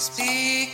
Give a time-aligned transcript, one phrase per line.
[0.00, 0.70] Speak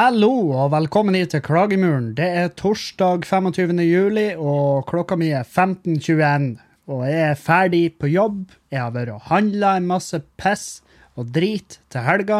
[0.00, 2.14] Hallo og velkommen hit til Klagemuren.
[2.16, 3.82] Det er torsdag 25.
[3.84, 6.54] juli, og klokka mi er 15.21.
[6.88, 8.38] Og jeg er ferdig på jobb.
[8.72, 10.80] Jeg har vært og handla en masse piss
[11.20, 12.38] og drit til helga.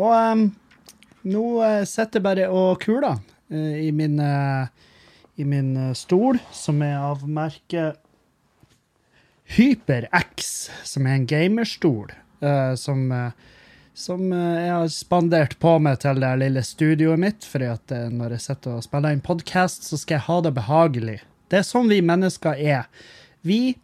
[0.00, 0.46] Og um,
[1.28, 4.64] nå eh, sitter jeg bare og kuler uh, i min, uh,
[5.36, 8.00] i min uh, stol, som er av merket
[9.58, 10.56] HyperX,
[10.88, 12.16] som er en gamerstol.
[12.80, 13.12] som
[13.98, 18.06] som eh, jeg har spandert på meg til det lille studioet mitt, fordi at eh,
[18.14, 21.18] når jeg sitter og spiller inn podkast, så skal jeg ha det behagelig.
[21.50, 22.88] Det er sånn vi mennesker er.
[23.46, 23.78] Vi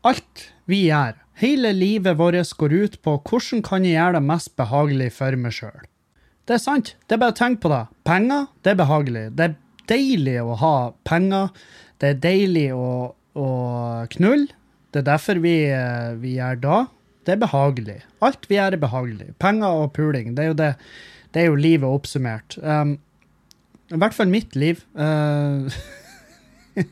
[0.00, 4.54] Alt vi gjør, hele livet vårt går ut på hvordan kan jeg gjøre det mest
[4.56, 5.82] behagelig for meg sjøl.
[6.48, 6.94] Det er sant.
[7.04, 7.82] Det er bare å tenke på det.
[8.08, 9.26] Penger, det er behagelig.
[9.36, 9.58] Det er
[9.92, 10.72] deilig å ha
[11.04, 11.52] penger.
[12.00, 12.88] Det er deilig å,
[13.36, 13.50] å
[14.16, 14.48] knulle.
[14.90, 16.80] Det er derfor vi, eh, vi gjør det.
[17.26, 18.00] Det er behagelig.
[18.24, 19.30] Alt vi gjør, er behagelig.
[19.42, 20.74] Penger og puling, det er jo det.
[21.34, 22.56] Det er jo livet oppsummert.
[22.58, 22.96] Um,
[23.92, 24.80] I hvert fall mitt liv.
[24.94, 25.70] Uh,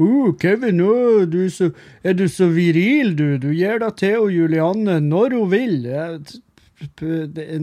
[0.00, 1.70] uh, Kevin, uh, du er, så,
[2.02, 3.36] er du så viril, du.
[3.38, 5.78] Du gir deg til og Julianne når hun vil.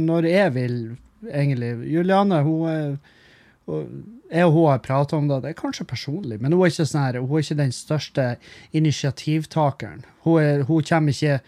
[0.06, 0.80] Når jeg vil,
[1.28, 1.74] egentlig.
[1.92, 2.98] Julianne, hun er
[4.32, 6.86] jeg og hun har pratet om det, det er kanskje personlig, men hun er ikke,
[6.88, 8.26] sånn her, hun er ikke den største
[9.02, 10.06] initiativtakeren.
[10.24, 11.40] Hun, er, hun kommer ikke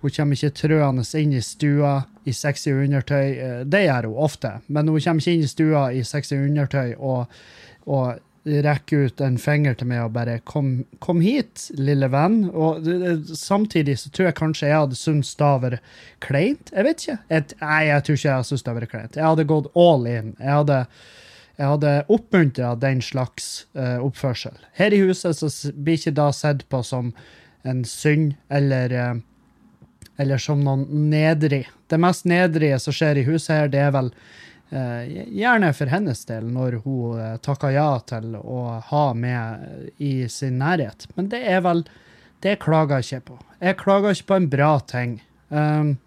[0.00, 1.90] hun kommer ikke trøende inn i stua
[2.24, 3.26] i sexy undertøy.
[3.36, 6.94] Eh, Det gjør hun ofte, men hun kommer ikke inn i stua i sexy undertøy
[6.96, 7.26] og,
[7.86, 12.48] og rekker ut en finger til meg og bare kom, 'Kom hit, lille venn'.
[12.54, 15.80] Og det- det- samtidig så tror jeg kanskje jeg hadde syntes det vært
[16.20, 16.70] kleint.
[16.72, 17.18] Jeg vet ikke.
[17.30, 19.16] Et, nei, jeg tror ikke jeg hadde syntes det vært kleint.
[19.16, 20.36] Jeg hadde gått all in.
[20.40, 20.86] Jeg hadde
[21.60, 24.56] jeg hadde oppmuntra den slags uh, oppførsel.
[24.78, 27.12] Her i huset så blir ikke da sett på som
[27.68, 29.18] en synd eller, uh,
[30.16, 31.66] eller som noen nedrig.
[31.92, 34.08] Det mest nedrige som skjer i huset her, det er vel
[34.72, 40.56] uh, gjerne for hennes del, når hun takker ja til å ha med i sin
[40.62, 41.10] nærhet.
[41.18, 41.84] Men det er vel
[42.40, 43.34] Det klager jeg ikke på.
[43.60, 45.18] Jeg klager ikke på en bra ting.
[45.52, 45.98] Um,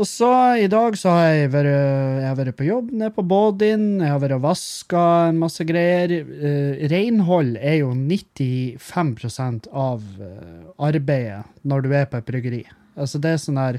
[0.00, 3.24] og så i dag så har jeg vært, jeg har vært på jobb nede på
[3.28, 6.14] Bådin, jeg har vært og vaska en masse greier.
[6.30, 12.62] Uh, renhold er jo 95% av eh, arbeidet når du er på et bryggeri.
[12.96, 13.78] Altså det er sånn her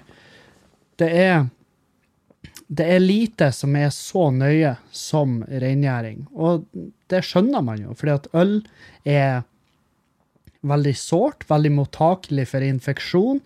[1.02, 1.44] Det er
[2.73, 6.23] det er lite som er så nøye som rengjøring.
[6.34, 6.63] Og
[7.12, 8.56] det skjønner man jo, fordi at øl
[9.06, 9.44] er
[10.63, 13.41] veldig sårt, veldig mottakelig for infeksjon.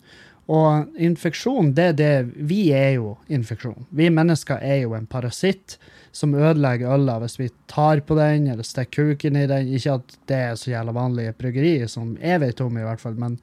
[0.48, 2.12] Og infeksjon, det er det
[2.48, 3.88] Vi er jo infeksjon.
[3.90, 5.76] Vi mennesker er jo en parasitt
[6.16, 9.74] som ødelegger øla hvis vi tar på den eller stikker kuken i den.
[9.76, 12.88] Ikke at det er så jævla vanlig i et bryggeri, som jeg vet om, i
[12.88, 13.20] hvert fall.
[13.20, 13.36] Men,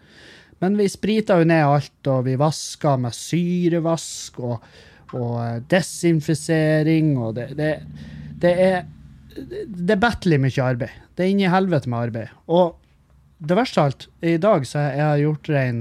[0.64, 4.64] men vi spriter jo ned alt, og vi vasker med syrevask og,
[5.12, 7.72] og eh, desinfisering, og det, det,
[8.40, 8.84] det er
[9.34, 10.94] det er battelig mye arbeid.
[11.14, 12.34] Det er inni helvete med arbeid.
[12.46, 12.76] Og
[13.44, 15.80] det verste av alt, i dag så har jeg gjort rein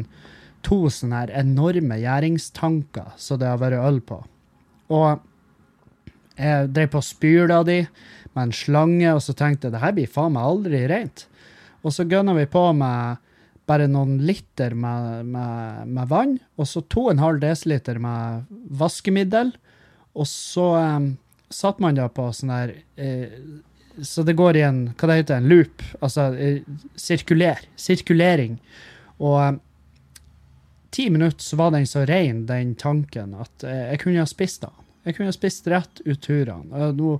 [0.63, 4.19] to sånne her enorme gjæringstanker som det har vært øl på.
[4.93, 5.23] Og
[6.39, 7.83] jeg drev på og spyla de
[8.33, 11.27] med en slange, og så tenkte jeg det her blir faen meg aldri rent.
[11.83, 13.19] Og så gønna vi på med
[13.69, 19.53] bare noen liter med, med, med vann, og så 2,5 dl med vaskemiddel.
[20.13, 21.13] Og så um,
[21.53, 23.37] satte man det på sånn her uh,
[24.05, 25.85] Så det går i en hva det heter, en loop.
[26.03, 27.63] Altså uh, sirkuler.
[27.79, 28.59] Sirkulering.
[29.23, 29.61] Og um,
[30.93, 34.63] ti minutter så var den så ren, den tanken, at eh, jeg kunne ha spist
[34.65, 34.79] den.
[35.03, 36.91] Jeg kunne ha spist rett ut turene.
[36.95, 37.17] Nå,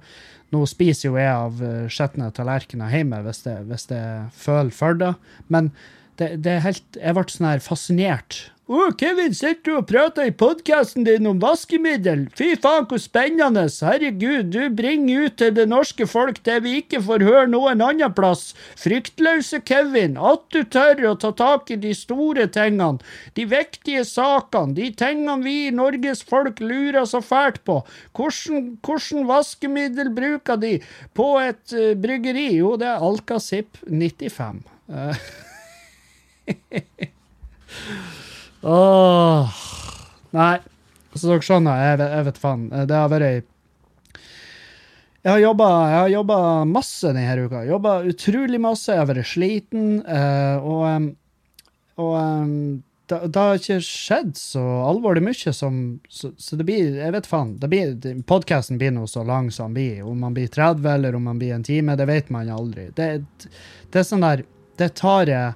[0.54, 5.12] nå spiser jo jeg av uh, skjetne tallerkener hjemme hvis jeg, føler for det,
[5.52, 5.74] men
[6.22, 8.38] det, det helt Jeg ble sånn her fascinert.
[8.64, 12.22] Å, Kevin, sitter du og prater i podkasten din om vaskemiddel?
[12.32, 13.66] Fy faen, hvor spennende!
[13.84, 18.16] Herregud, du bringer ut til det norske folk det vi ikke får høre noen annen
[18.16, 18.54] plass.
[18.80, 23.04] Fryktløse Kevin, at du tør å ta tak i de store tingene,
[23.36, 27.82] de viktige sakene, de tingene vi i Norges folk lurer så fælt på.
[28.16, 30.78] Hvordan, hvordan vaskemiddel bruker de
[31.20, 32.54] på et uh, bryggeri?
[32.64, 34.64] Jo, det er Alcazip 95.
[34.88, 35.18] Eh,
[38.64, 39.50] Åh
[40.34, 40.54] Nei,
[41.14, 42.64] så dere skjønner, jeg, jeg vet faen.
[42.90, 43.42] Det har vært ei
[45.24, 47.62] Jeg har jobba, masse denne uka.
[47.68, 48.90] Jobba utrolig masse.
[48.92, 50.02] Jeg har vært sliten.
[50.08, 51.14] eh, og
[52.02, 52.16] og
[53.06, 55.76] det, har ikke skjedd så alvorlig mye som
[56.10, 57.58] Så, så det blir Jeg vet faen.
[58.26, 60.04] Podkasten blir nå så lang som den blir.
[60.08, 62.90] Om man blir 30 eller om man blir en time, det vet man aldri.
[62.96, 63.22] Det,
[63.92, 64.46] det er sånn der
[64.78, 65.54] Det tar jeg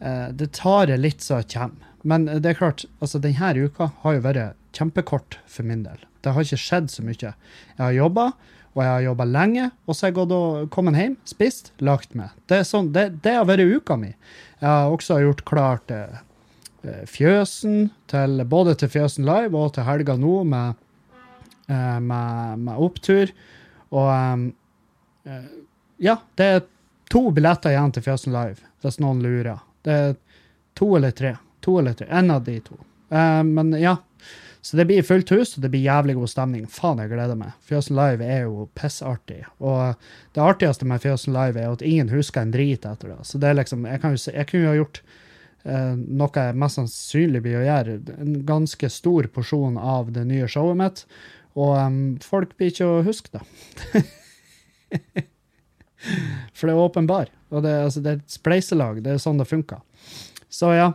[0.00, 1.89] eh, Det tar jeg litt så jeg kommer.
[2.02, 6.00] Men det er klart, altså denne uka har jo vært kjempekort for min del.
[6.24, 7.32] Det har ikke skjedd så mye.
[7.32, 8.30] Jeg har jobba,
[8.74, 12.14] og jeg har jobba lenge, og så har jeg gått og kommet hjem, spist, lagt
[12.18, 12.34] meg.
[12.50, 14.12] Det, sånn, det, det har vært uka mi.
[14.60, 16.20] Jeg har også gjort klart eh,
[16.84, 20.78] eh, Fjøsen, til, både til Fjøsen Live og til helga nå med,
[21.66, 23.34] eh, med, med opptur.
[23.90, 24.12] Og
[25.26, 25.50] eh,
[26.00, 26.66] ja, det er
[27.10, 29.64] to billetter igjen til Fjøsen Live, hvis noen lurer.
[29.82, 30.18] Det er
[30.78, 31.34] to eller tre.
[31.66, 32.08] To eller tre.
[32.10, 32.78] En av de to.
[33.12, 33.96] Uh, men ja.
[34.62, 36.66] Så det blir fullt hus, og det blir jævlig god stemning.
[36.68, 37.54] Faen, jeg gleder meg.
[37.64, 39.40] Fjøsen Live er jo pissartig.
[39.56, 39.96] Og
[40.36, 43.22] det artigste med Fjøsen Live er at ingen husker en drit etter det.
[43.24, 45.00] Så det er liksom, jeg, kan jo, jeg kunne jo ha gjort
[45.64, 47.98] uh, noe jeg mest sannsynlig blir å gjøre.
[48.20, 51.04] En ganske stor porsjon av det nye showet mitt.
[51.56, 54.04] Og um, folk blir ikke å huske det.
[56.56, 57.32] For det er åpenbar.
[57.48, 59.00] Og det, altså, det er et spleiselag.
[59.04, 59.80] Det er sånn det funker.
[60.52, 60.92] Så ja.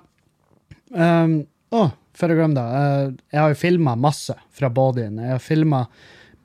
[0.92, 2.66] Um, å, for å glemme det.
[2.80, 5.18] eh, jeg har jo filma masse fra bodyen.
[5.18, 5.86] Jeg har filma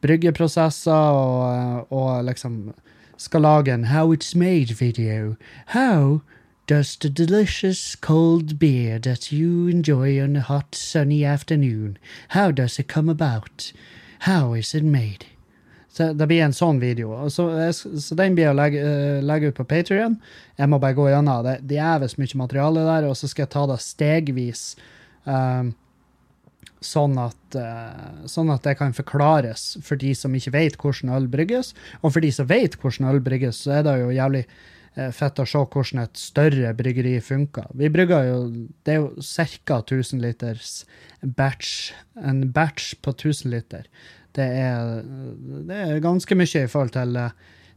[0.03, 2.75] bryggeprosesser og, eh, og liksom
[3.21, 5.37] skal lage en How it's made video.
[5.67, 6.23] How
[6.71, 11.99] does the delicious cold beer that you enjoy on a hot sunny afternoon,
[12.29, 13.73] how does it come about?
[14.21, 15.27] How is it made?
[15.91, 17.17] Så det blir en sånn video.
[17.35, 20.17] Så, så den blir å legge, eh, legge ut på Patrion.
[20.59, 21.59] Jeg må bare gå gjennom det.
[21.67, 24.65] Det er jævlig mye materiale der, og så skal jeg ta det stegvis.
[25.25, 25.75] um,
[26.81, 31.29] sånn, at, uh, sånn at det kan forklares for de som ikke vet hvordan øl
[31.29, 31.75] brygges.
[32.01, 35.43] Og for de som vet hvordan øl brygges, så er det jo jævlig eh, fett
[35.43, 37.69] å se hvordan et større bryggeri funker.
[37.77, 38.39] Vi brygger jo
[38.87, 39.83] Det er jo ca.
[39.83, 40.85] 1000 liters
[41.21, 41.93] batch.
[42.17, 43.85] En batch på 1000 liter.
[44.37, 45.01] Det er,
[45.69, 47.33] det er ganske mye i forhold til eh,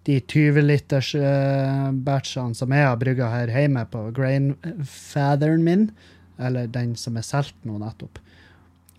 [0.07, 5.85] de 20-liters uh, batchene som jeg har brygga her hjemme på grainfatheren min,
[6.43, 8.19] eller den som er solgt nå nettopp.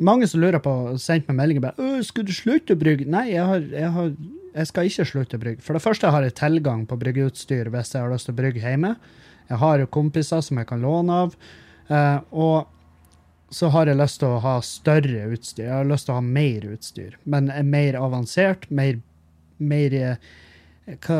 [0.02, 3.28] Mange som lurer på, sendt meg meldinger bare «Øh, 'Skal du slutte å brygge?' Nei,
[3.36, 4.08] jeg, har, jeg, har,
[4.54, 5.62] jeg skal ikke slutte å brygge.
[5.62, 8.64] For det første har jeg tilgang på bryggeutstyr hvis jeg har lyst til å brygge
[8.64, 8.96] hjemme.
[9.52, 11.36] Jeg har jo kompiser som jeg kan låne av.
[11.92, 12.66] eh, og
[13.52, 15.66] så har jeg lyst til å ha større utstyr.
[15.66, 18.98] Jeg har lyst til å ha mer utstyr, men er mer avansert, mer,
[19.58, 20.16] mer eh,
[21.06, 21.18] hva,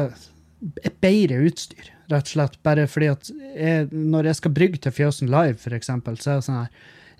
[0.83, 2.59] et bedre utstyr, rett og slett.
[2.67, 6.41] Bare fordi at jeg, når jeg skal brygge til Fjøsen Live, for eksempel, så er
[6.41, 6.71] det sånn her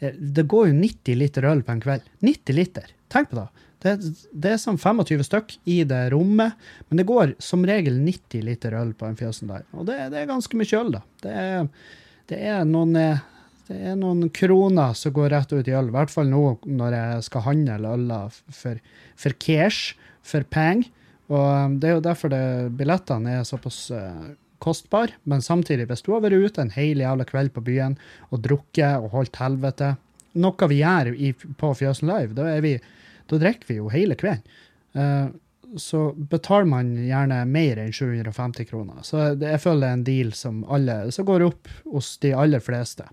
[0.01, 2.09] eh, Det går jo 90 liter øl på en kveld.
[2.25, 2.91] 90 liter!
[3.13, 3.49] Tenk på det.
[3.85, 3.93] Det,
[4.33, 6.57] det er sånn 25 stykk i det rommet,
[6.89, 9.69] men det går som regel 90 liter øl på en Fjøsen Live.
[9.77, 11.03] Og det, det er ganske mye øl, da.
[11.21, 11.69] Det er,
[12.33, 13.21] det er noen eh,
[13.69, 16.97] det er noen kroner som går rett ut i øl, i hvert fall nå når
[16.99, 18.81] jeg skal handle øler for,
[19.17, 19.95] for cash,
[20.25, 20.91] for penger.
[21.33, 22.45] Og um, det er jo derfor det,
[22.77, 25.17] billettene er såpass uh, kostbare.
[25.25, 27.97] Men samtidig, hvis du har vært ute en hel jævla kveld på byen
[28.29, 29.95] og drukket og holdt helvete,
[30.45, 32.77] noe vi gjør i, på Fjøsen Live, da, vi,
[33.31, 34.45] da drikker vi jo hele kvelden.
[34.93, 35.33] Uh,
[35.81, 39.01] så betaler man gjerne mer enn 750 kroner.
[39.03, 42.63] Så jeg føler det er en deal som, alle, som går opp hos de aller
[42.63, 43.09] fleste.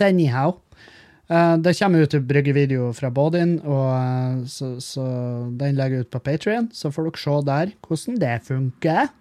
[0.00, 0.58] Anyhow.
[1.30, 5.04] Uh, det kommer ut bryggevideo fra Bodin, og eh, så, så
[5.56, 9.12] den legger jeg ut på Patrion, så får dere se der hvordan det funker.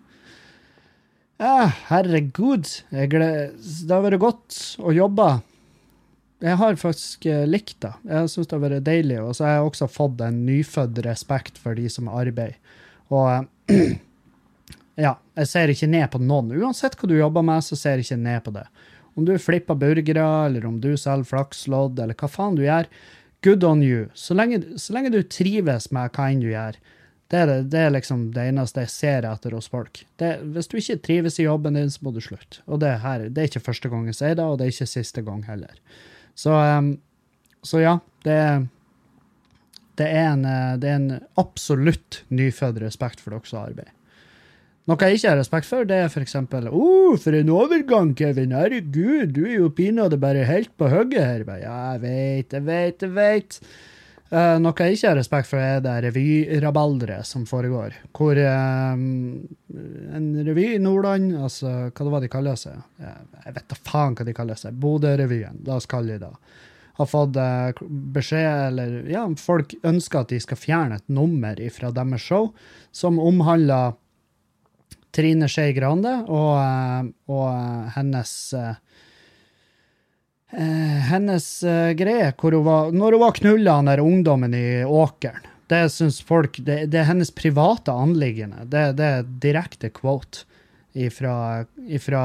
[1.41, 2.68] Ja, herregud.
[2.94, 3.56] Jeg gled...
[3.58, 5.30] Det har vært godt å jobbe.
[6.41, 7.94] Jeg har faktisk likt det.
[8.06, 9.18] Jeg syns det har vært deilig.
[9.24, 12.60] Og så har jeg også fått en nyfødt respekt for de som arbeider.
[13.10, 13.50] Og
[15.06, 16.53] ja, jeg ser ikke ned på noen.
[16.62, 18.68] Uansett hva du jobber med, så ser jeg ikke ned på det.
[19.15, 22.88] Om du flipper burgere, eller om du selger flakslodd, eller hva faen du gjør,
[23.44, 24.08] good on you.
[24.13, 26.80] Så lenge, så lenge du trives med hva enn du gjør.
[27.32, 30.01] Det er, det, er liksom det eneste jeg ser etter hos folk.
[30.20, 32.60] Det, hvis du ikke trives i jobben din, så må du slutte.
[32.68, 34.91] Og det, her, det er ikke første gang jeg sier det, og det er ikke
[34.91, 35.80] siste gang heller.
[36.36, 36.94] Så, um,
[37.63, 38.62] så ja, det er
[40.00, 43.91] det er, en, eh, det er en absolutt nyfødt respekt for dere som arbeider.
[44.91, 48.51] Noe jeg ikke har respekt for, det er eksempel Å, oh, for en overgang, Kevin.
[48.51, 51.45] Herregud, du er jo pinadø bare helt på hugget her.
[51.62, 53.60] Ja, jeg vet, jeg vet, jeg vet.
[54.31, 57.95] Uh, noe jeg ikke har respekt for, er det revyrabalderet som foregår.
[58.15, 62.83] Hvor eh, en revy i Nordland, altså hva det var de kaller seg?
[63.00, 64.75] Jeg vet da faen hva de kaller seg.
[64.75, 66.60] Bodø-revyen, la oss kalle det det.
[67.00, 67.88] har fått uh,
[68.19, 72.51] beskjed, eller ja, folk ønsker at de skal fjerne et nummer fra deres show
[72.91, 73.95] som omhandler
[75.12, 78.75] Trine Skei Grande og, eh, og eh, hennes eh,
[81.08, 81.46] hennes
[81.96, 85.46] greie hvor hun var, når hun var knulla der ungdommen i åkeren.
[85.72, 88.65] Det syns folk det, det er hennes private anliggende.
[88.68, 90.44] Det, det er direkte quote
[90.91, 92.24] ifra, ifra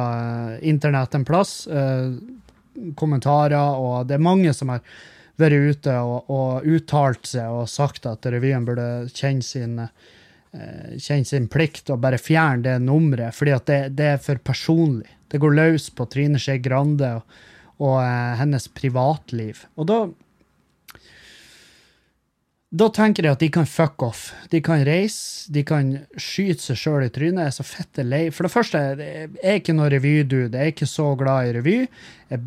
[0.58, 1.68] internett en plass.
[2.98, 4.82] Kommentarer, og det er mange som har
[5.38, 9.78] vært ute og, og uttalt seg og sagt at revyen burde kjenne sin
[10.98, 15.08] kjenne sin plikt og bare fjerne det nummeret, fordi at det, det er for personlig.
[15.28, 17.40] Det går løs på Trine Skei Grande og,
[17.82, 19.66] og eh, hennes privatliv.
[19.76, 20.04] Og da
[22.76, 24.22] da tenker jeg at de kan fuck off.
[24.50, 27.44] De kan reise, de kan skyte seg sjøl i trynet.
[27.44, 28.24] Jeg er så fette lei.
[28.34, 30.50] For det første, jeg er ikke noe revydude.
[30.50, 31.76] Jeg er ikke så glad i revy.
[32.32, 32.42] Jeg,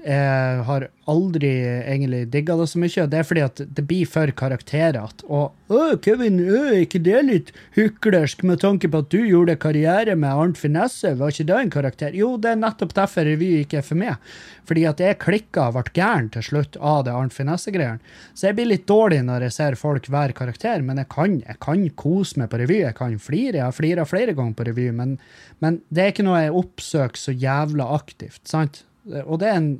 [0.00, 3.06] jeg har aldri egentlig digga det så mye.
[3.10, 5.26] Det er fordi at det blir for karakterete.
[5.28, 9.58] Og å, Kevin, ø, er ikke det litt hyklersk med tanke på at du gjorde
[9.60, 11.12] karriere med Arnt Finesse?
[11.18, 12.16] Var ikke det en karakter?
[12.16, 14.32] Jo, det er nettopp derfor revy ikke er for meg.
[14.70, 18.00] Fordi at jeg klikka og ble gæren til slutt av det Arnt Finesse-greiene.
[18.32, 21.60] Så jeg blir litt dårlig når jeg ser folk være karakter, men jeg kan, jeg
[21.60, 22.82] kan kose meg på revy.
[22.86, 23.58] Jeg kan flire.
[23.60, 25.18] Jeg har flira flere ganger på revy, men,
[25.60, 28.46] men det er ikke noe jeg oppsøker så jævla aktivt.
[28.48, 28.86] sant?
[29.24, 29.72] Og, en,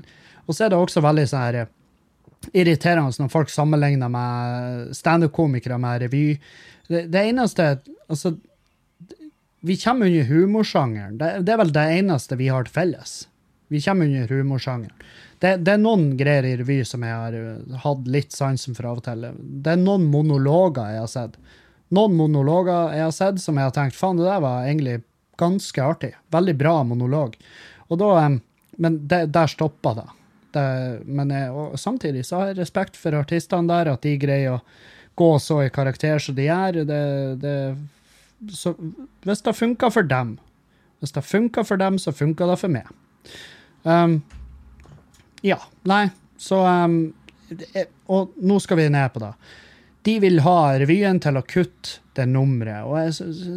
[0.46, 1.60] og så er det også veldig sånn her
[2.56, 6.26] irriterende når folk sammenligner med standup-komikere med revy.
[6.88, 7.72] Det, det eneste
[8.10, 8.32] Altså,
[9.60, 11.18] vi kommer under humorsjangeren.
[11.18, 13.12] Det, det, er vel det eneste vi har til felles.
[13.70, 15.04] Vi kommer under humorsjangeren.
[15.38, 18.88] Det, det, er noen greier i revy som jeg har uh, hatt litt sansen for
[18.90, 19.28] av og til.
[19.38, 21.38] Det er noen monologer jeg har sett.
[21.94, 24.99] Noen monologer jeg har sett som jeg har tenkt faen, det der var egentlig
[25.40, 26.12] ganske artig.
[26.34, 27.38] Veldig bra monolog.
[27.88, 28.40] Og da um,
[28.80, 30.08] men det, der stoppa det.
[30.56, 30.66] det
[31.04, 34.62] men jeg, samtidig så har jeg respekt for artistene der, at de greier å
[35.20, 36.80] gå så i karakter som de gjør.
[36.88, 37.02] Det,
[37.42, 37.56] det,
[38.56, 38.72] så,
[39.28, 40.38] hvis det funker for dem,
[41.00, 42.88] hvis det funker for dem, så funker det for meg.
[43.84, 44.20] Um,
[45.44, 45.60] ja.
[45.88, 46.06] Nei,
[46.40, 47.00] så um,
[48.12, 49.32] Og nå skal vi ned på det.
[50.08, 52.84] De vil ha revyen til å kutte det nummeret.
[52.84, 53.14] Og jeg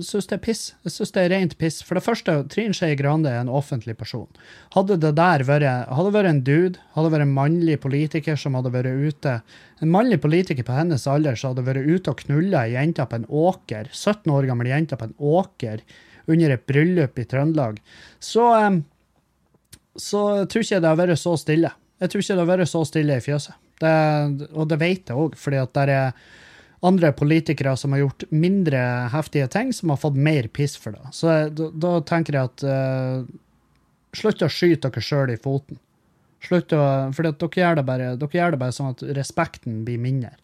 [0.07, 0.63] syns det er piss.
[0.87, 1.81] Jeg synes det er rent piss.
[1.85, 4.29] For det første, Trine Skei Grande er en offentlig person.
[4.73, 8.73] Hadde det der vært, hadde vært en dude, hadde vært en mannlig politiker som hadde
[8.73, 9.35] vært ute
[9.83, 13.17] En mannlig politiker på hennes alder som hadde vært ute og knulla ei jente på
[13.19, 15.81] en åker, 17 år gammel jente på en åker
[16.31, 17.81] under et bryllup i Trøndelag,
[18.23, 18.45] så
[19.99, 21.69] så tror ikke det har vært så stille.
[22.01, 23.59] Jeg tror ikke det har vært så stille i fjøset.
[23.83, 23.93] Det,
[24.53, 26.23] og det vet jeg òg, fordi at der er
[26.83, 28.81] andre politikere som har gjort mindre
[29.13, 31.13] heftige ting, som har fått mer piss for det.
[31.15, 33.39] Så da, da tenker jeg at uh,
[34.13, 35.79] Slutt å skyte dere sjøl i foten.
[36.45, 36.83] Slutt å,
[37.17, 40.35] for dere gjør, det bare, dere gjør det bare sånn at respekten blir mindre.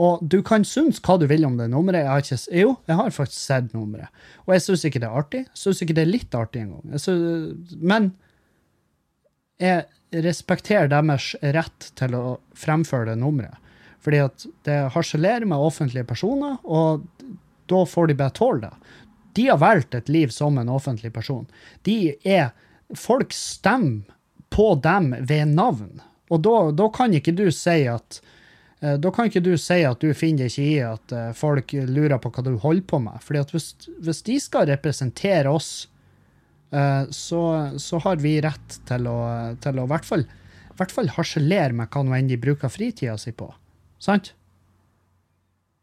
[0.00, 2.06] Og du kan synes hva du vil om det nummeret.
[2.06, 4.22] Jeg har ikke, jo, jeg har faktisk sett nummeret.
[4.46, 5.42] Og jeg syns ikke det er artig.
[5.50, 7.74] Jeg syns ikke det er litt artig engang.
[7.92, 8.12] Men
[9.60, 12.24] jeg respekterer deres rett til å
[12.56, 13.60] fremføre det nummeret.
[14.00, 17.04] Fordi at det harselerer med offentlige personer, og
[17.70, 18.96] da får de bare tåle det.
[19.38, 21.46] De har valgt et liv som en offentlig person.
[21.86, 22.50] De er
[22.96, 24.02] Folk stemmer
[24.50, 26.00] på dem ved navn.
[26.30, 28.18] Og da, da kan ikke du si at
[28.82, 32.18] eh, da kan ikke du si at du finner ikke i at eh, folk lurer
[32.18, 33.22] på hva du holder på med.
[33.22, 33.70] Fordi at hvis,
[34.02, 35.70] hvis de skal representere oss,
[36.74, 37.44] eh, så,
[37.78, 39.18] så, har vi rett til å,
[39.62, 40.26] til å hvert fall,
[40.80, 43.52] fall harselere med hva nå enn de bruker fritida si på.
[44.02, 44.32] Sant?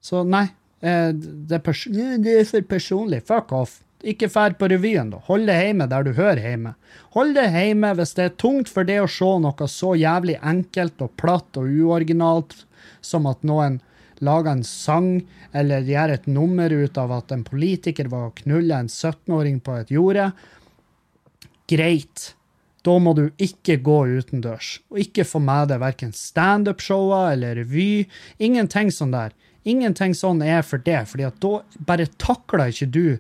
[0.04, 0.48] Så nei.
[0.82, 3.24] Eh, det er, det er for personlig.
[3.28, 3.82] Fuck off.
[4.08, 5.20] Ikke fær på revyen, da.
[5.26, 6.76] Hold det hjemme der du hører hjemme.
[7.16, 11.02] Hold det hjemme hvis det er tungt for det å se noe så jævlig enkelt
[11.02, 12.60] og platt og uoriginalt
[13.02, 13.80] som at noen
[14.22, 15.10] lager en sang
[15.58, 19.80] eller gjør et nummer ut av at en politiker var og knulla en 17-åring på
[19.82, 20.32] et jorde.
[21.70, 22.32] Greit.
[22.88, 28.06] Da må du ikke gå utendørs, og ikke få med deg verken standup-shower eller revy.
[28.40, 29.36] Ingenting sånn der.
[29.68, 33.18] Ingenting sånn er for det, fordi at da bare takler ikke du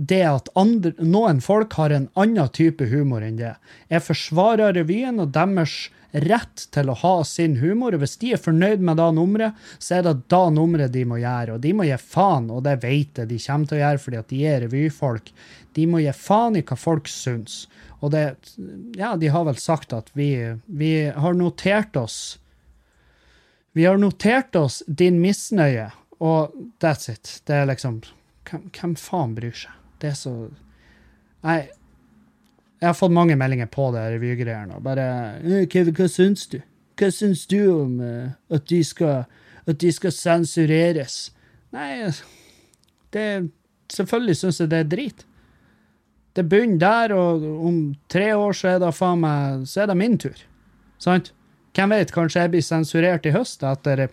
[0.00, 3.54] det at andre, noen folk har en annen type humor enn det.
[3.92, 7.94] Jeg forsvarer revyen og deres rett til å ha sin humor.
[7.94, 11.20] og Hvis de er fornøyd med da nummeret, så er det da nummeret de må
[11.20, 11.56] gjøre.
[11.56, 14.20] Og de må gi faen, og det vet jeg de kommer til å gjøre fordi
[14.20, 15.30] at de er revyfolk.
[15.74, 17.64] De må gi faen i hva folk syns.
[18.00, 18.24] Og det
[18.96, 22.38] Ja, de har vel sagt at vi, vi har notert oss
[23.72, 26.50] Vi har notert oss din misnøye, og
[26.82, 27.42] that's it.
[27.46, 28.00] Det er liksom
[28.50, 29.76] Hvem, faen bryr seg?
[30.00, 30.32] Det er så
[31.44, 31.68] Nei.
[32.80, 34.80] Jeg har fått mange meldinger på det revygreiene.
[34.80, 36.62] Bare 'Kevin, hva syns du?'
[37.00, 39.24] hva syns du om uh, at, de skal,
[39.66, 41.30] at de skal sensureres?
[41.72, 42.10] Nei,
[43.14, 43.24] det
[43.90, 45.22] Selvfølgelig syns jeg det er drit.
[46.36, 47.80] Det begynner der, og om
[48.12, 50.36] tre år så er det meg Så er det min tur.
[50.98, 51.32] Sant?
[51.74, 54.08] Hvem vet, kanskje jeg blir sensurert i høst etter,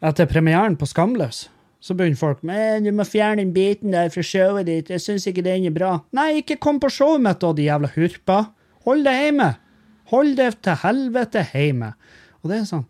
[0.00, 1.48] etter premieren på Skamløs.
[1.80, 5.26] Så begynner folk med du må fjerne den biten der fra showet ditt, jeg syns
[5.30, 5.92] ikke den er bra.
[6.14, 8.38] Nei, ikke kom på showet mitt da, de jævla hurpa.
[8.86, 9.48] Hold det hjemme.
[10.10, 11.92] Hold det til helvete hjemme.
[12.42, 12.86] Og det er sånn,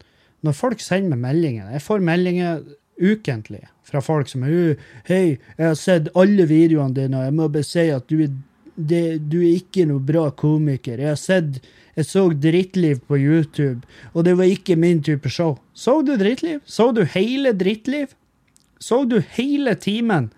[0.47, 2.61] når folk sender meg meldinger Jeg får meldinger
[3.01, 4.77] ukentlig fra folk som er
[5.09, 8.33] Hei, jeg har sett alle videoene dine, og jeg må bare si at du er,
[8.77, 11.01] det, du er ikke noe bra komiker.
[11.01, 11.61] Jeg har sett
[11.99, 13.83] Jeg så Drittliv på YouTube,
[14.15, 15.57] og det var ikke min type show.
[15.75, 16.61] Så du Drittliv?
[16.65, 18.15] Så du hele Drittliv?
[18.79, 20.31] Så du hele timen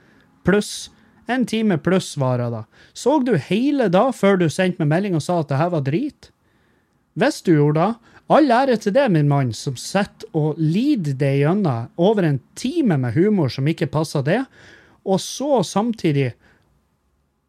[0.45, 0.89] pluss
[1.31, 2.65] en time pluss varer da?
[2.93, 5.85] Så du hele da før du sendte meg melding og sa at det her var
[5.87, 6.31] drit?
[7.19, 11.33] Hvis du gjorde det, all ære til det, min mann, som sitter og lider det
[11.41, 14.45] gjennom over en time med humor som ikke passer det,
[15.05, 16.31] og så samtidig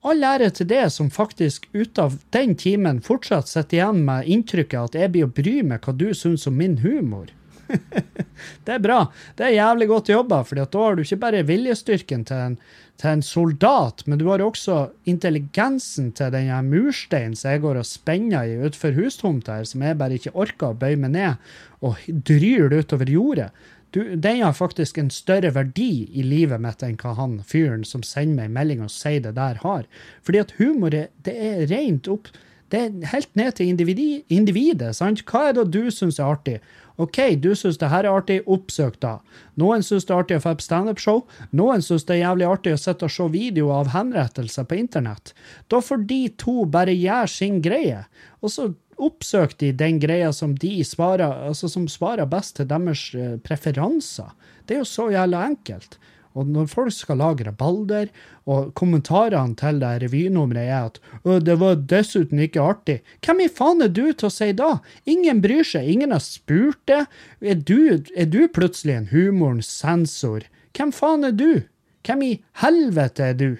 [0.02, 4.88] All ære til det som faktisk ut av den timen fortsatt sitter igjen med inntrykket
[4.90, 7.28] at jeg blir å bry meg hva du syns om min humor.
[8.66, 9.02] det er bra.
[9.38, 12.56] Det er jævlig godt jobba, for da har du ikke bare viljestyrken til en,
[13.02, 17.90] til en soldat, men du har også intelligensen til den mursteinen som jeg går og
[17.90, 22.02] spenner i utenfor hustomta her, som jeg bare ikke orker å bøye meg ned og
[22.08, 23.52] dryr det utover jordet.
[23.92, 28.06] Du, den har faktisk en større verdi i livet mitt enn hva han fyren som
[28.08, 29.84] sender meg melding og sier det der, har.
[30.24, 32.32] Fordi at humor det er rent opp
[32.72, 34.96] Det er helt ned til individet.
[34.96, 35.26] sant?
[35.28, 36.62] Hva er det du syns er artig?
[36.98, 39.18] OK, du syns det her er artig, oppsøk da.
[39.60, 41.24] Noen syns det er artig å få et standup-show.
[41.56, 45.34] Noen syns det er jævlig artig å sitte og se videoer av henrettelser på internett.
[45.72, 48.04] Da får de to bare gjøre sin greie.
[48.42, 48.72] Og så
[49.02, 54.34] oppsøk de den greia som de svarer, altså som svarer best til deres eh, preferanser.
[54.66, 55.98] Det er jo så jævla enkelt.
[56.38, 58.12] Og når folk skal lage rabalder,
[58.48, 63.50] og kommentarene til det revynummeret er at «Å, 'det var dessuten ikke artig', hvem i
[63.52, 64.80] faen er du til å si da?
[65.06, 67.06] Ingen bryr seg, ingen har spurt det.
[67.42, 70.48] Er du, er du plutselig en humorens sensor?
[70.72, 71.64] Hvem faen er du?
[72.08, 73.52] Hvem i helvete er du?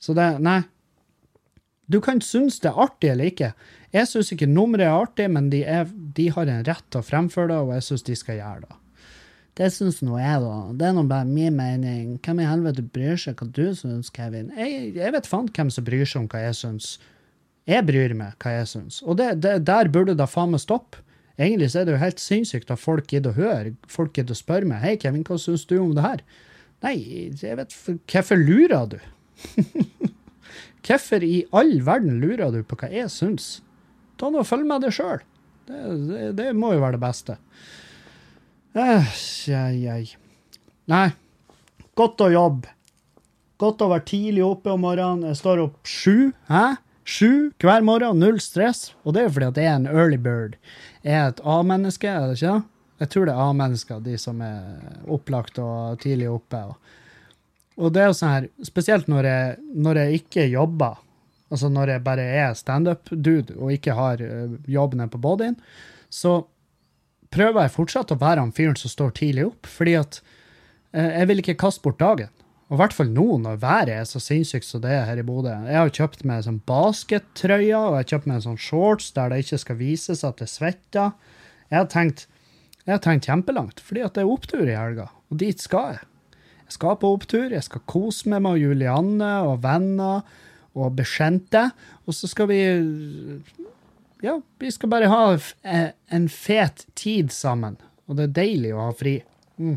[0.00, 0.62] Så det Nei.
[1.86, 3.50] Du kan synes det er artig eller ikke.
[3.92, 5.84] Jeg synes ikke nummeret er artig, men de, er,
[6.16, 8.78] de har en rett til å fremføre det, og jeg synes de skal gjøre det.
[9.54, 10.54] Det syns nå jeg, da.
[10.74, 12.16] Det er nå bare min mening.
[12.24, 14.50] Hvem i helvete bryr seg hva du syns, Kevin?
[14.58, 16.94] Jeg, jeg vet faen hvem som bryr seg om hva jeg syns.
[17.70, 18.98] Jeg bryr meg hva jeg syns.
[19.06, 21.04] Og det, det, der burde det faen meg stoppe.
[21.38, 23.74] Egentlig så er det jo helt sinnssykt at folk gidder å høre.
[23.90, 24.82] Folk gidder å spørre meg.
[24.82, 26.26] 'Hei, Kevin, hva syns du om det her?'
[26.84, 26.98] Nei,
[27.40, 27.72] jeg vet
[28.10, 28.98] Hvorfor lurer du?
[30.84, 33.62] Hvorfor i all verden lurer du på hva jeg syns?
[34.20, 35.24] Ta nå og Følg med deg sjøl.
[35.64, 37.38] Det, det, det, må jo være det beste.
[38.74, 39.06] Eh,
[39.54, 40.06] ei, ei.
[40.90, 41.12] Nei,
[41.94, 42.72] godt å jobbe.
[43.62, 45.28] Godt å være tidlig oppe om morgenen.
[45.30, 46.32] Jeg står opp sju.
[46.48, 46.64] Hæ?
[47.06, 48.88] Sju hver morgen, null stress.
[49.06, 50.56] Og det er fordi at jeg er en early bird.
[51.06, 52.70] Jeg er et A-menneske, er det ikke det?
[53.04, 56.64] Jeg tror det er A-mennesker, de som er opplagt og tidlig oppe.
[56.72, 56.98] Og,
[57.78, 59.56] og det er jo sånn her, spesielt når jeg,
[59.86, 60.98] når jeg ikke jobber,
[61.46, 65.60] altså når jeg bare er standup-dude og ikke har uh, jobb nede på bodyen,
[66.10, 66.40] så
[67.34, 70.20] prøver jeg fortsatt å være han fyren som står tidlig opp, fordi at
[70.94, 72.30] eh, jeg vil ikke kaste bort dagen.
[72.70, 75.26] Og i hvert fall nå, når været er så sinnssykt som det er her i
[75.26, 75.52] Bodø.
[75.68, 79.42] Jeg har kjøpt meg sånn baskettrøye, og jeg har kjøpt meg sånn shorts der det
[79.44, 81.12] ikke skal vises at det svetter.
[81.68, 82.24] Jeg har tenkt,
[82.86, 86.08] jeg har tenkt kjempelangt, fordi at det er opptur i helga, og dit skal jeg.
[86.64, 90.24] Jeg skal på opptur, jeg skal kose meg med Julianne og venner
[90.74, 91.68] og bekjente,
[92.08, 92.62] og så skal vi
[94.24, 95.38] Ja, vi skal bare ha
[96.08, 97.74] en fet tid sammen,
[98.08, 99.18] og det er deilig å ha fri.
[99.60, 99.74] Mm.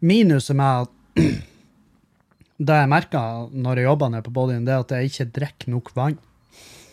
[0.00, 1.20] Minuset med at
[2.70, 5.74] det jeg merker når jeg jobber nede på bodyen, det er at jeg ikke drikker
[5.76, 6.16] nok vann.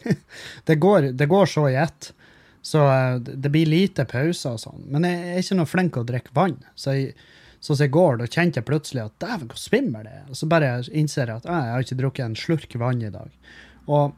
[0.67, 2.11] det, går, det, går, så i ett.
[2.59, 4.83] Så eh, det blir lite pauser og sånn.
[4.91, 6.59] Men jeg er ikke noe flink til å drikke vann.
[6.75, 7.15] Så jeg,
[7.59, 10.23] sånn som i går, da kjente jeg plutselig at dæven, hvor svimmel det er.
[10.29, 13.53] Og så bare innser jeg at jeg har ikke drukket en slurk vann i dag.
[13.87, 14.15] Og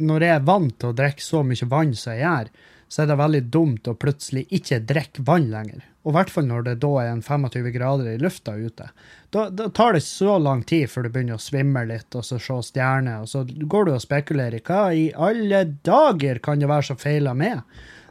[0.00, 2.52] når jeg er vant til å drikke så mye vann som jeg gjør,
[2.90, 5.84] så er det veldig dumt å plutselig ikke drikke vann lenger.
[6.02, 8.88] Og i hvert fall når det da er en 25 grader i lufta ute.
[9.30, 12.40] Da, da, tar det så lang tid før du begynner å svimme litt, og så
[12.42, 16.70] se stjerner, og så går du og spekulerer i hva i alle dager kan det
[16.72, 17.62] være som feiler med?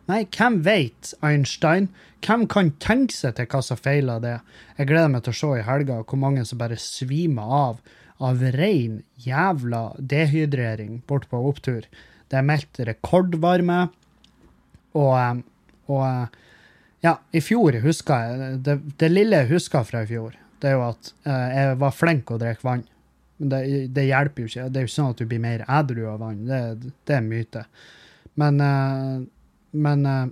[0.09, 1.91] Nei, hvem veit, Einstein?
[2.25, 4.39] Hvem kan tenke seg til hva som feiler det?
[4.79, 7.81] Jeg gleder meg til å se i helga hvor mange som bare svimer av
[8.19, 11.85] av rein jævla dehydrering bort på opptur.
[12.29, 13.79] Det er meldt rekordvarme,
[14.97, 15.39] og, eh,
[15.87, 16.37] og eh,
[17.05, 20.75] ja, i fjor husker jeg det, det lille jeg husker fra i fjor, det er
[20.75, 22.85] jo at eh, jeg var flink å drikke vann.
[23.39, 23.63] Men det,
[23.95, 24.67] det hjelper jo ikke.
[24.67, 26.41] Det er jo ikke sånn at du blir mer edru av vann.
[26.49, 27.61] Det, det er myte.
[28.39, 28.59] Men,
[29.71, 30.27] men eh,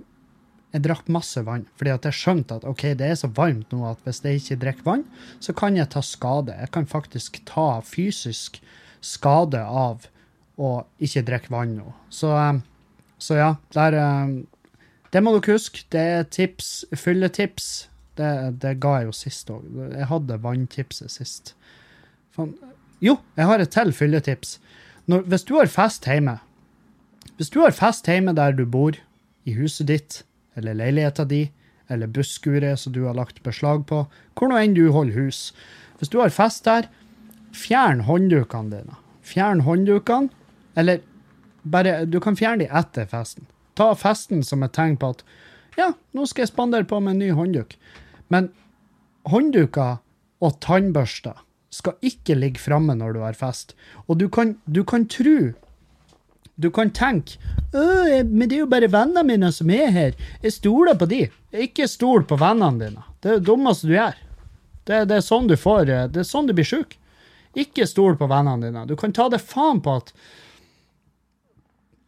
[0.74, 3.86] jeg drakk masse vann, fordi at jeg skjønte at ok, det er så varmt nå
[3.88, 5.04] at hvis jeg ikke drikker vann,
[5.40, 6.56] så kan jeg ta skade.
[6.60, 8.60] Jeg kan faktisk ta fysisk
[9.00, 10.08] skade av
[10.58, 11.92] å ikke drikke vann nå.
[12.12, 12.60] Så, eh,
[13.18, 14.38] så ja, der eh,
[15.08, 15.86] Det må dere huske.
[15.88, 17.88] Det er tips, fylletips.
[18.20, 19.64] Det, det ga jeg jo sist òg.
[19.94, 21.54] Jeg hadde vanntipset sist.
[22.36, 22.52] Fan.
[23.00, 24.58] Jo, jeg har et til fylletips.
[25.08, 26.34] Når, hvis du har fest hjemme
[27.38, 28.98] Hvis du har fest hjemme der du bor,
[29.48, 30.22] i huset ditt,
[30.58, 31.46] eller leiligheta di,
[31.88, 34.04] eller busskuret som du har lagt beslag på,
[34.36, 35.52] hvor nå enn du holder hus
[35.98, 36.86] Hvis du har fest der,
[37.50, 38.98] fjern hånddukene dine.
[39.26, 40.30] Fjern hånddukene,
[40.78, 41.00] eller
[41.64, 43.48] bare Du kan fjerne de etter festen.
[43.74, 45.24] Ta festen som et tegn på at
[45.78, 47.74] ja, nå skal jeg spandere på med en ny håndduk.
[48.30, 48.50] Men
[49.30, 49.98] håndduker
[50.42, 51.38] og tannbørster
[51.74, 53.74] skal ikke ligge framme når du har fest.
[54.06, 55.52] Og du kan, du kan tro
[56.58, 57.38] Du kan tenke
[57.72, 60.14] «Øh, men det er jo bare vennene mine som er her.
[60.42, 61.26] Jeg stoler på de.
[61.52, 63.04] Ikke stol på vennene dine.
[63.22, 64.16] Det er det dummeste du gjør.
[64.88, 66.96] Det, det er sånn du får Det er sånn du blir sjuk.
[67.58, 68.86] Ikke stol på vennene dine.
[68.88, 70.12] Du kan ta det faen på at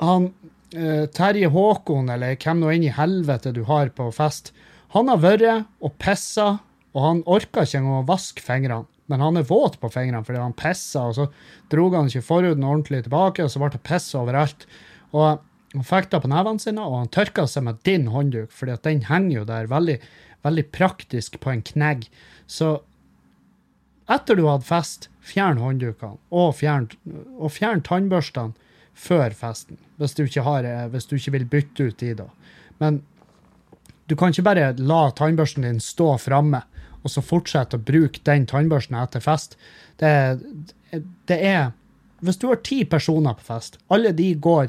[0.01, 0.31] han
[0.73, 4.55] eh, Terje Håkon, eller hvem nå inn i helvete du har på fest,
[4.97, 6.57] han har vært og pissa,
[6.97, 8.89] og han orka ikke engang å vaske fingrene.
[9.11, 11.29] Men han er våt på fingrene fordi han pissa, og så
[11.73, 14.66] dro han ikke forhuden ordentlig tilbake, og så ble det piss overalt.
[15.11, 15.40] Og
[15.75, 18.87] han fikk det på nevene sine, og han tørka seg med din håndduk, fordi at
[18.87, 19.99] den henger jo der veldig,
[20.46, 22.07] veldig praktisk på en knegg.
[22.51, 22.79] Så
[24.11, 26.88] etter du hadde fest, fjern hånddukene, og fjern,
[27.38, 28.57] og fjern tannbørstene
[29.01, 32.27] før festen, hvis du, har, eh, hvis du ikke vil bytte ut de da.
[32.83, 33.01] Men
[34.11, 36.64] du kan ikke bare la tannbørsten din stå framme,
[37.03, 39.57] og så fortsette å bruke den tannbørsten etter fest.
[40.01, 40.13] Det,
[41.31, 41.73] det er
[42.21, 44.69] Hvis du har ti personer på fest, alle de går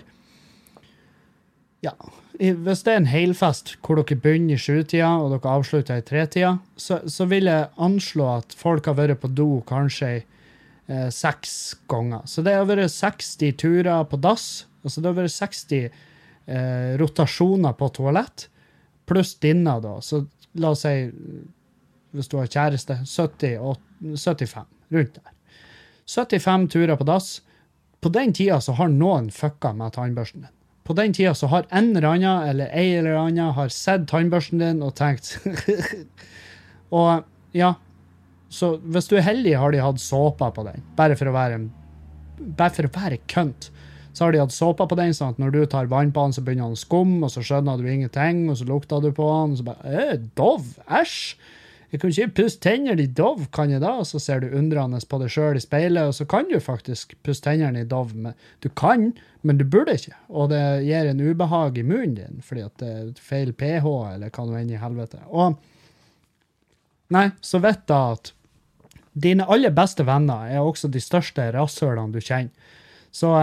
[1.83, 1.95] Ja,
[2.41, 6.55] hvis det er en helfest hvor dere begynner i sjutida og dere avslutter i tretida,
[6.77, 12.23] så, så vil jeg anslå at folk har vært på do kanskje eh, seks ganger.
[12.25, 17.77] Så det har vært 60 turer på dass, altså det har vært 60 eh, rotasjoner
[17.77, 18.47] på toalett,
[19.09, 19.97] pluss denne, da.
[20.01, 20.23] Så
[20.61, 20.95] la oss si,
[22.15, 25.35] hvis du har kjæreste, 70, og 75, rundt der.
[26.11, 27.41] 75 turer på dass.
[28.01, 30.55] På den tida så har noen fucka med tannbørsten din.
[30.83, 34.59] På den tida så har en eller annen eller ei eller annen har sett tannbørsten
[34.59, 35.37] din og tenkt
[36.97, 37.21] Og
[37.55, 37.75] ja,
[38.51, 41.61] så hvis du er heldig, har de hatt såpe på den, bare for å være
[42.41, 43.69] bare for å være kønt.
[44.11, 46.35] Så har de hatt såpe på den, sånn at når du tar vann på den,
[46.35, 49.27] så begynner han å skumme, og så skjønner du ingenting, og så lukter du på
[49.29, 51.37] den, og så bare øh, Dov, æsj!
[51.91, 53.97] Jeg kan ikke pusse tennene i Dov, kan jeg da?
[53.99, 57.17] Og så ser du undrende på deg sjøl i speilet, og så kan du faktisk
[57.25, 58.13] pusse tennene i Dov.
[58.15, 59.09] Men du kan,
[59.43, 60.15] men du burde ikke.
[60.29, 64.31] Og det gir en ubehag i munnen din, fordi at det er feil pH, eller
[64.31, 65.19] hva nå enn i helvete.
[65.29, 65.59] Og
[67.11, 68.31] Nei, så vet da at
[69.19, 72.53] dine aller beste venner er også de største rasshølene du kjenner.
[73.11, 73.33] Så,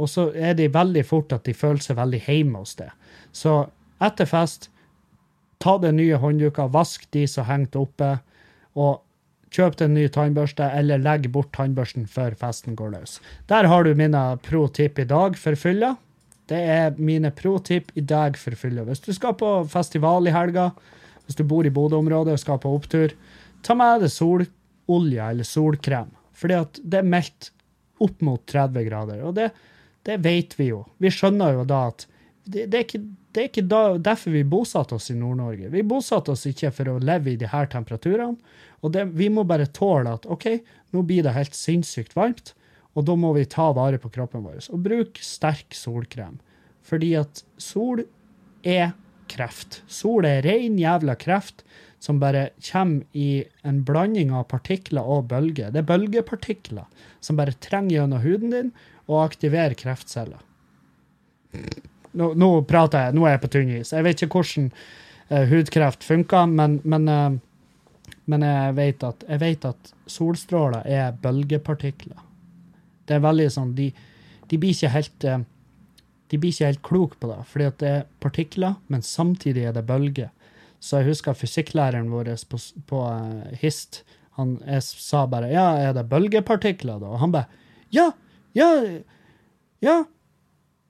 [0.00, 2.94] og så er de veldig fort at de føler seg veldig hjemme hos deg.
[3.36, 3.66] Så
[4.02, 4.70] etter fest,
[5.62, 8.16] ta den nye håndduka, vask de som hengte oppe,
[8.74, 9.02] og
[9.52, 13.18] kjøp deg en ny tannbørste, eller legg bort tannbørsten før festen går løs.
[13.52, 15.94] Der har du mine pro tip i dag for fylla.
[16.50, 18.86] Det er mine pro tip i dag for fylla.
[18.88, 20.70] Hvis du skal på festival i helga,
[21.26, 23.14] hvis du bor i Bodø-området og skal på opptur,
[23.62, 26.10] ta med deg sololje eller solkrem.
[26.34, 27.52] Fordi at det er meldt
[28.02, 29.22] opp mot 30 grader.
[29.28, 29.52] Og det,
[30.08, 30.82] det vet vi jo.
[30.98, 32.08] Vi skjønner jo da at
[32.44, 33.02] det, det er ikke,
[33.32, 35.70] det er ikke derfor vi bosatte oss i Nord-Norge.
[35.72, 38.38] Vi bosatte oss ikke for å leve i de her temperaturene.
[38.82, 40.48] Og det, vi må bare tåle at OK,
[40.92, 42.54] nå blir det helt sinnssykt varmt,
[42.98, 44.58] og da må vi ta vare på kroppen vår.
[44.74, 46.40] Og bruke sterk solkrem.
[46.82, 48.02] Fordi at sol
[48.66, 48.92] er
[49.32, 49.80] kreft.
[49.88, 51.62] Sol er ren jævla kreft
[52.02, 55.70] som bare kommer i en blanding av partikler og bølger.
[55.70, 58.74] Det er bølgepartikler som bare trenger gjennom huden din
[59.06, 60.42] og aktiverer kreftceller.
[62.18, 63.94] Nå, nå prater jeg, nå er jeg på tynn is.
[63.94, 64.68] Jeg vet ikke hvordan
[65.30, 71.16] uh, hudkreft funker, men, men, uh, men jeg, vet at, jeg vet at solstråler er
[71.22, 72.20] bølgepartikler.
[73.08, 73.88] Det er veldig sånn, de,
[74.50, 75.40] de blir ikke helt uh,
[76.32, 79.84] de blir ikke helt kloke på det, fordi det er partikler, men samtidig er det
[79.84, 80.30] bølger.
[80.80, 83.00] Så jeg husker fysikklæreren vår på, på
[83.60, 84.00] HIST,
[84.38, 87.10] han, jeg sa bare ja, er det bølgepartikler, da?
[87.12, 87.60] Og han bare
[87.92, 88.06] ja,
[88.56, 88.70] ja,
[89.84, 89.98] ja.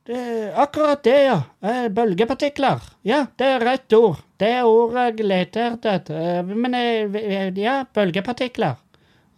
[0.04, 1.42] Det akkurat det, ja.
[1.60, 2.82] Eh, Bølgepartikler.
[3.06, 4.18] Ja, det er rett ord.
[4.36, 6.08] Det er ordet jeg leter etter.
[6.10, 8.80] Eh, Men eh, ja, bølgepartikler.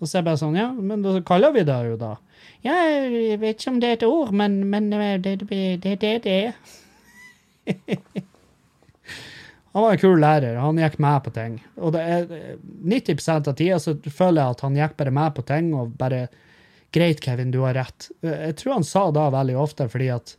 [0.01, 2.15] Og så er jeg bare sånn, ja, men da kaller vi det jo da.
[2.65, 6.33] Ja, jeg vet ikke om det er et ord, men, men det er det, det
[6.33, 6.55] er.
[9.75, 10.57] Han var en kul lærer.
[10.63, 11.59] Han gikk med på ting.
[11.83, 12.27] Og det er,
[12.87, 16.29] 90% av tida så føler jeg at han gikk bare med på ting og bare
[16.95, 18.07] Greit, Kevin, du har rett.
[18.23, 20.37] Jeg tror han sa det veldig ofte fordi at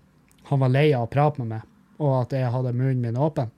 [0.50, 3.52] han var lei av å prate med meg, og at jeg hadde munnen min åpen.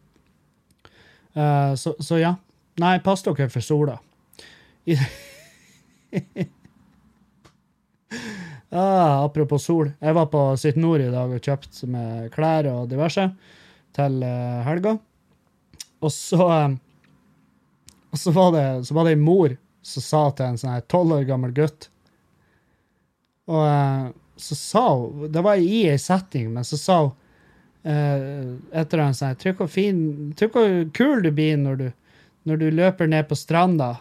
[1.37, 2.35] Uh, så, så ja.
[2.77, 3.97] Nei, pass dere for sola.
[8.69, 9.91] Ah, apropos sol.
[9.99, 13.23] Jeg var på Sitt Nord i dag og kjøpte med klær og diverse
[13.95, 14.97] til eh, helga.
[16.03, 16.75] Og så eh,
[18.11, 20.83] Og så var det, så var det en mor som sa til en sånn her
[20.91, 21.87] tolv år gammel gutt
[23.47, 23.63] Og
[24.37, 27.13] så sa hun Det var i ei setting, men så sa hun
[27.87, 29.99] uh, etter en sånn Trykk hvor fin
[30.37, 31.87] Trykk hvor kul du blir når du,
[32.49, 33.95] når du løper ned på stranda.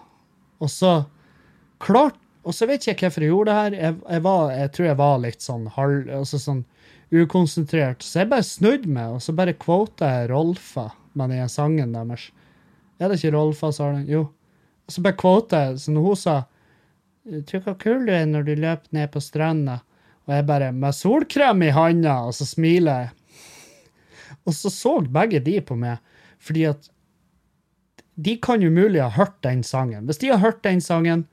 [0.63, 0.99] Og så
[1.83, 3.75] klart Og så vet ikke jeg hvorfor jeg gjorde det her.
[3.75, 6.61] Jeg, jeg, var, jeg tror jeg var litt sånn halv altså sånn
[7.11, 8.05] ukonsentrert.
[8.07, 12.29] Så jeg bare snudde meg, og så bare quota jeg Rolfa med den sangen deres.
[13.01, 14.07] Er det ikke Rolfa, sa den?
[14.11, 14.29] Jo.
[14.87, 16.37] Og så bare quota jeg, så når hun sa
[17.27, 19.81] Trykk hvor kul du er når du løper ned på stranda.
[20.27, 23.11] Og jeg bare Med solkrem i handa, og så smiler jeg.
[24.47, 25.99] Og så så begge de på meg,
[26.39, 26.91] fordi at
[28.17, 30.07] de kan jo mulig ha hørt den sangen.
[30.07, 31.27] Hvis de har hørt den sangen,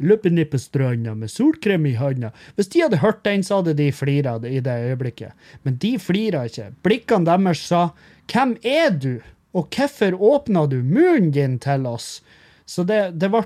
[0.00, 3.76] Løper ned på stranda med solkrem i handa Hvis de hadde hørt den, så hadde
[3.76, 5.32] de flira i det øyeblikket.
[5.62, 6.70] Men de flira ikke.
[6.82, 7.90] Blikkene deres sa
[8.26, 9.20] 'Hvem er du?'
[9.52, 12.22] og 'Hvorfor åpna du munnen din til oss?'
[12.70, 13.42] Så det, ble,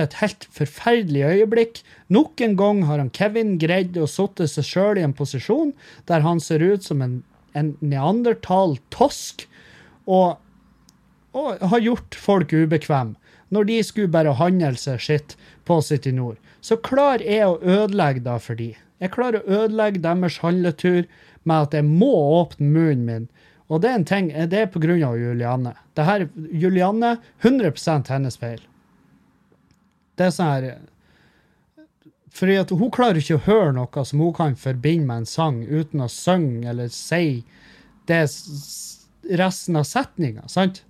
[0.00, 1.82] et helt forferdelig øyeblikk.
[2.08, 5.74] Nok en gang har han Kevin greid å sotte seg sjøl i en posisjon
[6.08, 7.18] der han ser ut som en,
[7.52, 9.44] en neandertal tosk,
[10.08, 10.38] og,
[11.36, 13.14] og har gjort folk ubekvem.
[13.52, 15.36] Når de skulle bare handle seg sitt
[15.68, 18.72] på City Nord, så klarer jeg å ødelegge det for de.
[19.02, 21.04] Jeg klarer å ødelegge deres handletur
[21.44, 23.28] med at jeg må åpne munnen min.
[23.66, 25.72] Og det er en ting, det er på grunn av Julianne.
[25.98, 28.60] Det her, Julianne, 100% hennes feil.
[30.16, 30.68] Det er sånn her
[32.36, 35.62] Fordi at hun klarer ikke å høre noe som hun kan forbinde med en sang,
[35.64, 37.44] uten å synge eller si
[38.06, 38.22] det
[39.36, 40.82] resten av setninga, sant?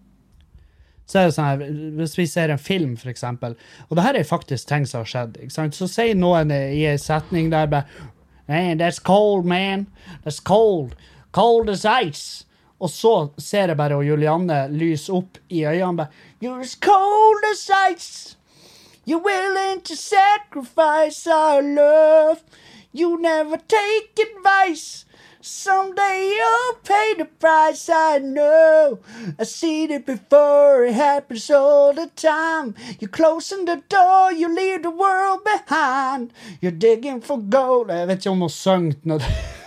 [1.06, 3.54] Så er det sånn her, Hvis vi ser en film, for eksempel,
[3.88, 5.78] og det her er faktisk ting som har skjedd, ikke sant?
[5.78, 8.12] så sier noen i en setning der bare
[8.48, 9.88] Man, that's cold, man.
[10.24, 10.94] That's cold.
[11.32, 12.44] Cold as ice.
[12.80, 16.08] Og så ser jeg bare og Julianne lyse opp i øynene.
[16.42, 18.36] You're as cold as ice.
[19.06, 22.40] You're willing to sacrifice our love.
[22.92, 25.06] You never take advice.
[25.40, 28.98] Someday you'll pay the price, I know.
[29.38, 32.74] I've seen it before, it happens all the time.
[32.98, 36.32] You're closing the door, you leave the world behind.
[36.60, 37.90] You're digging for gold.
[37.90, 38.50] Jeg vet ikke om hun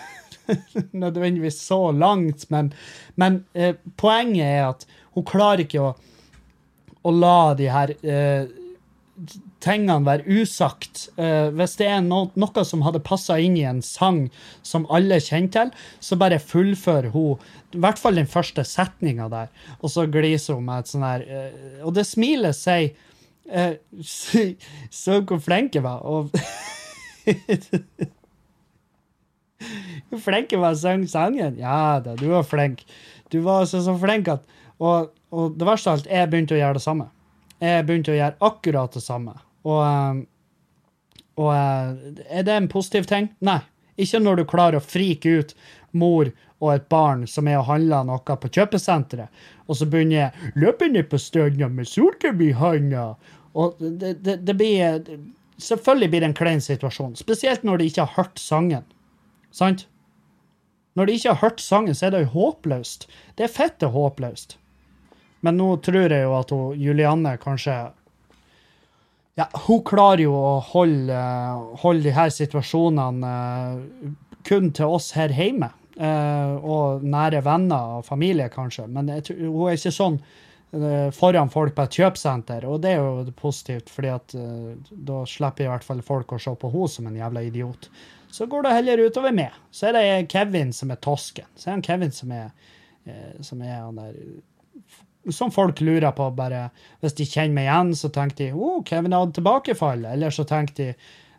[1.04, 2.72] nødvendigvis så langt, men,
[3.16, 5.94] men eh, poenget er at hun klarer ikke å,
[7.04, 8.50] å la de her eh,
[9.64, 11.08] tingene være usagt.
[11.20, 14.26] Eh, hvis det er no noe som hadde passa inn i en sang
[14.66, 17.40] som alle kjenner til, så bare fullfører hun
[17.76, 21.26] i hvert fall den første setninga der, og så gliser hun med et sånn her
[21.28, 22.90] eh, Og det smilet sier
[23.46, 23.76] eh,
[25.02, 26.02] Så hvor flink jeg var.
[26.02, 26.34] Og
[30.10, 31.58] Hvor flink til å synge sangen.
[31.62, 32.84] Ja da, du var flink.
[33.30, 34.46] Du var så, så flink at
[34.80, 37.10] Og, og det verste av alt, jeg begynte å gjøre det samme.
[37.60, 39.34] Jeg begynte å gjøre akkurat det samme.
[39.68, 40.22] Og, eh,
[41.36, 43.28] og eh, er det en positiv ting?
[43.44, 43.60] Nei.
[44.00, 45.52] Ikke når du klarer å frike ut
[45.92, 49.28] mor og et barn som er og handler noe på kjøpesenteret,
[49.68, 53.16] og så begynner jeg 'Løpende på stranda med solkrem i handa'.
[53.54, 55.04] Og det, det, det blir
[55.60, 58.86] Selvfølgelig blir det en klein situasjon, spesielt når de ikke har hørt sangen.
[59.52, 59.88] Sant?
[61.00, 63.08] Når de ikke har hørt sangen, så er det jo håpløst.
[63.40, 64.58] Det er fette håpløst.
[65.48, 67.78] Men nå tror jeg jo at hun, Julianne kanskje
[69.40, 71.20] Ja, hun klarer jo å holde,
[71.80, 74.10] holde de her situasjonene eh,
[74.50, 75.72] kun til oss her hjemme.
[76.00, 78.86] eh, og nære venner og familie, kanskje.
[78.88, 80.20] Men tror- hun er ikke sånn
[80.74, 84.36] eh, foran folk på et kjøpesenter, og det er jo positivt, fordi at
[84.92, 87.90] da slipper i hvert fall folk å se på henne som en jævla idiot.
[88.32, 89.56] Så går det heller utover meg.
[89.72, 91.48] Så er det Kevin som er tosken.
[91.58, 92.52] Så er det Kevin som er,
[93.06, 94.14] eh, som er han der
[95.36, 96.70] som folk lurer på, bare
[97.02, 100.06] Hvis de kjenner meg igjen, så tenker de å, Kevin hadde tilbakefall.
[100.06, 100.94] Eller så tenker de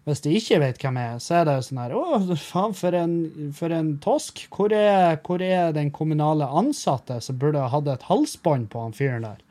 [0.08, 2.72] hvis de ikke vet hvem jeg er, så er det jo sånn her Å, faen,
[2.74, 3.14] for en,
[3.56, 4.46] for en tosk.
[4.54, 8.96] Hvor er, hvor er den kommunale ansatte som burde ha hatt et halsbånd på han
[8.96, 9.44] fyren der?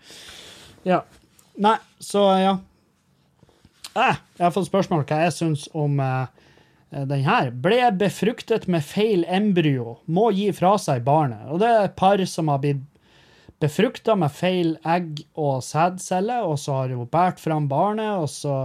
[0.87, 1.03] Ja.
[1.61, 2.57] Nei, så ja.
[3.93, 6.48] Eh, jeg har fått spørsmål hva jeg syns om eh,
[6.89, 7.51] den her.
[7.51, 9.99] Ble befruktet med feil embryo.
[10.05, 11.45] Må gi fra seg barnet.
[11.49, 12.85] Og det er et par som har blitt
[13.59, 18.55] befrukta med feil egg og sædcelle, og så har hun båret fram barnet, og så,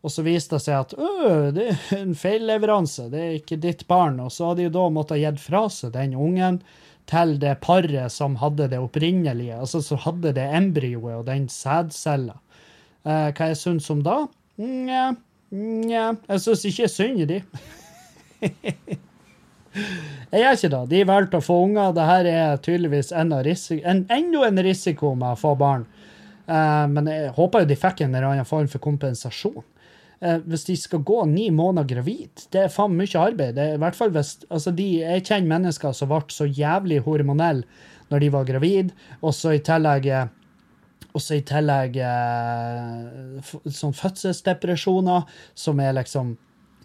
[0.00, 0.94] og så viste det seg at
[1.56, 4.18] det er en feilleveranse, det er ikke ditt barn.
[4.24, 6.62] Og så hadde de da måttet gitt fra seg den ungen
[7.06, 12.40] til det paret som hadde det opprinnelige, altså som hadde det embryoet og den sædcella.
[13.06, 14.24] Eh, hva jeg syns om da?
[14.58, 15.12] Nja,
[15.54, 17.42] nja Jeg syns ikke synd i de.
[20.32, 20.82] Jeg gjør ikke det.
[20.90, 21.94] De valgte å få unger.
[21.96, 25.86] Dette er tydeligvis enda, en, enda en risiko med å få barn.
[26.46, 29.64] Uh, men jeg håper jo de fikk en eller annen form for kompensasjon.
[30.22, 33.56] Uh, hvis de skal gå ni måneder gravid, det er faen mye arbeid.
[33.58, 37.66] Det er hvert fall hvis, altså de, Jeg kjenner mennesker som ble så jævlig hormonelle
[38.12, 40.06] når de var gravid, og så i tillegg
[41.16, 45.24] og så i tillegg eh, sånn fødselsdepresjoner,
[45.56, 46.34] som er liksom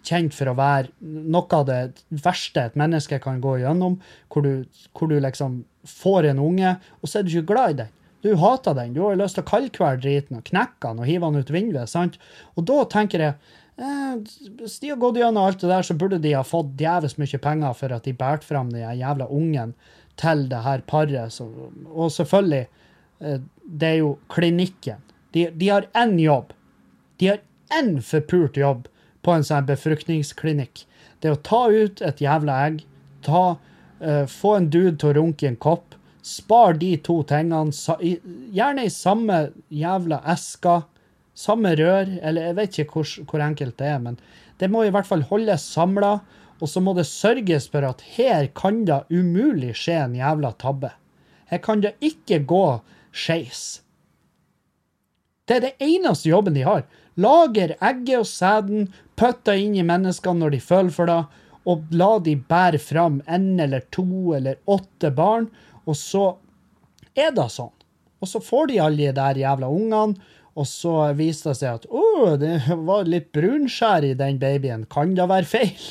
[0.02, 1.80] kjent for å være noe av det
[2.24, 3.98] verste et menneske kan gå gjennom,
[4.32, 4.64] hvor du,
[4.96, 7.92] hvor du liksom får en unge, og så er du ikke glad i den.
[8.22, 8.92] Du hater den.
[8.94, 11.90] Du har lyst til å kaldkvele driten og knekke den og hive den ut vinduet.
[11.90, 12.20] sant?
[12.54, 13.32] Og da tenker jeg
[13.82, 17.18] eh, Hvis de har gått gjennom alt det der, så burde de ha fått djevelsk
[17.18, 19.74] mye penger for at de bærte fram den jævla ungen
[20.22, 21.40] til det her paret.
[21.90, 22.68] Og selvfølgelig,
[23.62, 25.00] det er jo klinikken.
[25.32, 26.52] De, de har én jobb.
[27.20, 27.42] De har
[27.78, 28.88] én forpult jobb
[29.22, 30.84] på en sånn befruktningsklinikk.
[31.22, 32.82] Det er å ta ut et jævla egg,
[33.24, 33.42] ta,
[34.02, 35.94] uh, få en dude til å runke i en kopp,
[36.26, 38.16] spar de to tingene, sa, i,
[38.54, 40.82] gjerne i samme jævla eska,
[41.38, 44.18] samme rør, eller jeg vet ikke hvor, hvor enkelt det er, men
[44.60, 46.16] det må i hvert fall holdes samla,
[46.62, 50.92] og så må det sørges for at her kan det umulig skje en jævla tabbe.
[51.50, 52.66] Her kan det ikke gå
[53.12, 53.82] skeis.
[55.48, 56.84] Det er det eneste jobben de har.
[57.20, 61.20] Lager egget og sæden, putter inn i menneskene når de føler for det,
[61.68, 65.48] og la de bære fram en eller to eller åtte barn,
[65.86, 66.24] og så
[67.14, 67.74] er det sånn.
[68.22, 71.86] Og så får de alle de der jævla ungene, og så viser det seg at
[71.88, 74.86] å, det var litt brunskjær i den babyen.
[74.92, 75.84] Kan det være feil?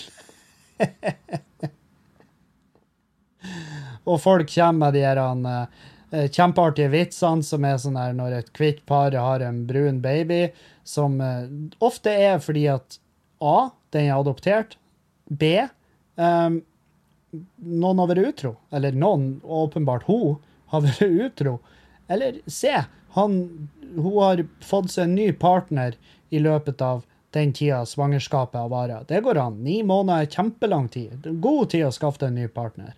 [4.10, 5.66] og folk kommer med de her eh,
[6.12, 10.50] kjempeartige vitsene som er sånn her når et hvitt par har en brun baby,
[10.84, 11.48] som eh,
[11.80, 12.98] ofte er fordi at
[13.42, 14.76] A, den er adoptert,
[15.32, 15.56] B,
[16.22, 16.62] Um,
[17.64, 20.40] noen har vært utro, eller noen, åpenbart hun,
[20.74, 21.60] har vært utro,
[22.12, 22.74] eller C,
[23.16, 23.38] han,
[23.96, 25.96] hun har fått seg en ny partner
[26.32, 29.08] i løpet av den tida svangerskapet har vart.
[29.08, 29.62] Det går an.
[29.64, 31.30] Ni måneder er kjempelang tid.
[31.44, 32.92] God tid å skaffe deg en ny partner.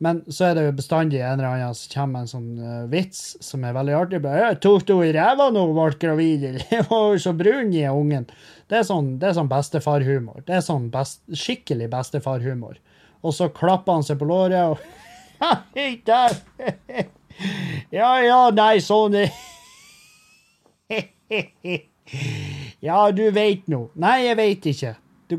[0.00, 2.86] Men så er det jo bestandig en eller annen som kommer med en sånn uh,
[2.88, 4.22] vits som er veldig artig.
[4.24, 6.46] Bare, «Jeg tok du i ræva nå og ble gravid?
[6.72, 8.24] Jeg var så brun i ungen.
[8.70, 10.40] Det er sånn, sånn bestefarhumor.
[10.46, 12.80] Det er sånn best, skikkelig bestefarhumor.
[13.20, 14.78] Og så klapper han seg på låret og!
[17.90, 19.14] Ja, ja, nei, sånn
[22.80, 23.90] Ja, du veit nå.
[24.00, 24.94] Nei, jeg veit ikke.
[25.30, 25.38] Du,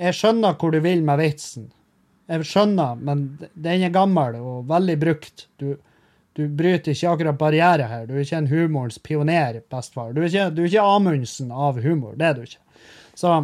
[0.00, 1.68] jeg skjønner hvor du vil med vitsen.
[2.30, 3.24] Jeg skjønner, men
[3.58, 5.48] den er gammel og veldig brukt.
[5.58, 5.74] Du,
[6.38, 8.04] du bryter ikke akkurat barriere her.
[8.06, 10.12] Du er ikke en humorens pioner, bestefar.
[10.14, 12.14] Du er ikke, du er ikke Amundsen av humor.
[12.18, 12.62] Det er du ikke.
[13.18, 13.40] Så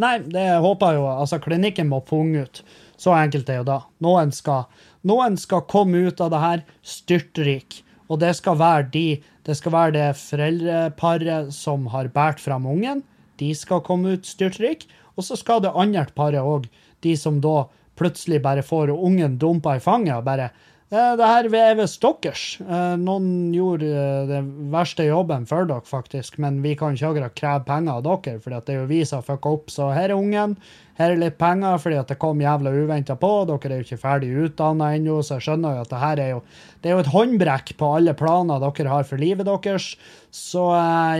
[0.00, 1.08] Nei, det håper jeg jo.
[1.12, 2.62] Altså, klinikken må punge ut.
[3.00, 3.78] Så enkelt er jo da.
[4.04, 4.64] Noen skal,
[5.08, 7.82] noen skal komme ut av det her styrtrik.
[8.08, 9.06] Og det skal være de,
[9.46, 13.02] det skal være det foreldreparet som har båret fram ungen.
[13.40, 14.86] De skal komme ut styrtrik.
[15.16, 16.68] Og så skal det andre paret òg.
[17.02, 17.66] De som da
[17.98, 20.50] plutselig bare får ungen dumpa i fanget og bare
[20.92, 22.40] «Eh, det her er visst deres.
[22.60, 27.36] Eh, Noen gjorde eh, den verste jobben for dere, faktisk, men vi kan ikke akkurat
[27.38, 29.72] kreve penger av dere, for det er jo vi som har opp.
[29.72, 30.58] Så her er ungen.
[30.98, 33.30] Her er litt penger fordi det kom jævla uventa på.
[33.48, 36.30] Dere er jo ikke ferdig utdanna ennå, så jeg skjønner jo at det her er
[36.34, 36.42] jo
[36.82, 39.94] Det er jo et håndbrekk på alle planer dere har for livet deres.
[40.28, 40.66] Så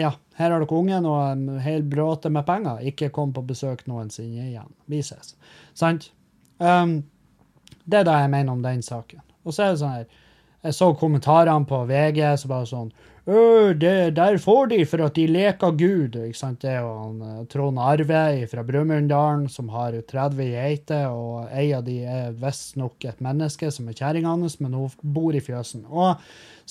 [0.02, 2.82] ja, her har dere ungen og en hel bråte med penger.
[2.88, 4.70] Ikke kom på besøk noensinne igjen.
[4.90, 5.34] Vi ses.
[5.74, 6.10] Sant?
[6.58, 7.02] Um,
[7.84, 9.22] det er det jeg mener om den saken.
[9.44, 10.10] Og så er det sånn her
[10.62, 15.14] Jeg så kommentarene på VG så bare sånn «Øh, det, der får de for at
[15.14, 16.16] de leker Gud.
[16.18, 16.60] Ikke sant?
[16.62, 21.72] Det er jo han, eh, Trond Arve fra Brumunddalen som har 30 geiter, og ei
[21.74, 25.84] av de er visstnok et menneske som er kjerringa hans, men hun bor i fjøsen.
[25.90, 26.18] Og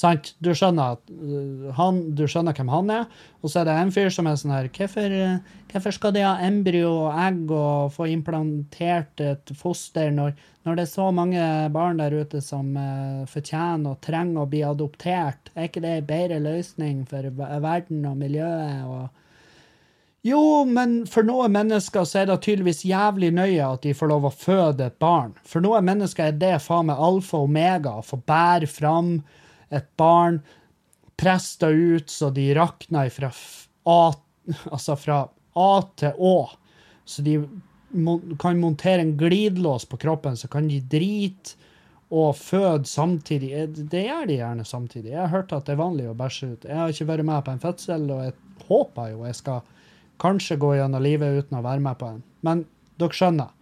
[0.02, 3.06] sant, du skjønner, øh, han, du skjønner hvem han er.
[3.42, 6.26] Og så er det en fyr som er sånn her Hvorfor, øh, hvorfor skal de
[6.26, 10.34] ha embryo og egg og få implantert et foster når,
[10.66, 14.66] når det er så mange barn der ute som uh, fortjener og trenger å bli
[14.66, 15.54] adoptert?
[15.56, 18.86] Er ikke det en bedre løsning for verden og miljøet?
[18.86, 19.10] og
[20.22, 20.40] jo,
[20.70, 24.34] men for noen mennesker så er det tydeligvis jævlig nøye at de får lov å
[24.34, 25.32] føde et barn.
[25.42, 29.16] For noen mennesker er det faen meg alfa og omega, å få bære fram
[29.72, 30.42] et barn,
[31.22, 33.28] Presta ut så de rakner fra
[33.86, 34.14] A,
[34.72, 35.18] altså fra
[35.54, 36.38] A til Å.
[37.06, 37.36] Så de
[38.42, 41.60] kan montere en glidelås på kroppen, så kan de drite
[42.12, 43.52] og føde samtidig.
[43.54, 45.12] Eh, Det gjør de gjerne samtidig.
[45.14, 46.66] Jeg har hørt at det er vanlig å bæsje ut.
[46.66, 49.62] Jeg har ikke vært med på en fødsel, og jeg håper jo jeg skal
[50.22, 52.24] kanskje gå gjennom livet uten å være med på en.
[52.42, 52.66] Men
[53.00, 53.54] dere skjønner.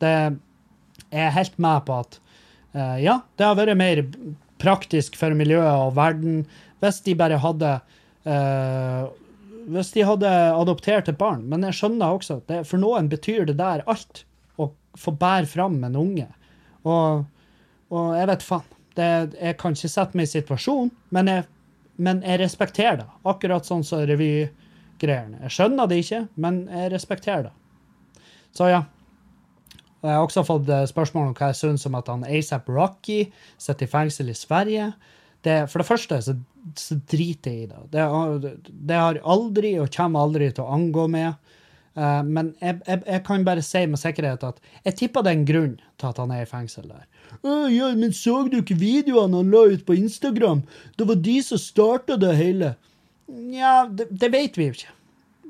[0.00, 0.14] Det
[1.14, 2.18] jeg er helt med på at
[2.74, 4.02] eh, ja, det har vært mer
[4.62, 6.44] praktisk for miljøet og verden
[6.82, 7.70] hvis de bare hadde
[8.28, 9.04] eh,
[9.72, 11.46] Hvis de hadde adoptert et barn.
[11.48, 14.24] Men jeg skjønner også at det, for noen betyr det der alt.
[14.60, 14.68] Å
[15.00, 16.26] få bære fram en unge.
[16.84, 17.24] Og,
[17.88, 18.70] og jeg vet faen.
[18.94, 19.08] Det,
[19.40, 21.46] jeg kan ikke sette meg i situasjonen, men jeg,
[21.96, 23.08] men jeg respekterer det.
[23.26, 25.40] Akkurat sånn som revygreiene.
[25.46, 27.54] Jeg skjønner det ikke, men jeg respekterer det.
[28.54, 28.84] Så ja.
[30.04, 32.68] Og jeg har også fått eh, spørsmål om hva jeg syns om at han ASAP
[32.68, 33.22] Rocky
[33.56, 34.90] sitter i fengsel i Sverige.
[35.44, 36.34] Det, for det første så,
[36.76, 37.80] så driter jeg i det.
[37.92, 38.52] Det
[38.92, 41.40] det har aldri og kommer aldri til å angå meg.
[41.94, 45.36] Uh, men jeg, jeg, jeg kan bare si med sikkerhet at jeg tipper det er
[45.38, 47.04] en grunn til at han er i fengsel der.
[47.40, 50.64] «Å, ja, men så du ikke videoene han la ut på Instagram?
[50.98, 52.74] Det var de som starta det hele.
[53.30, 54.92] Nja, det, det vet vi jo ikke.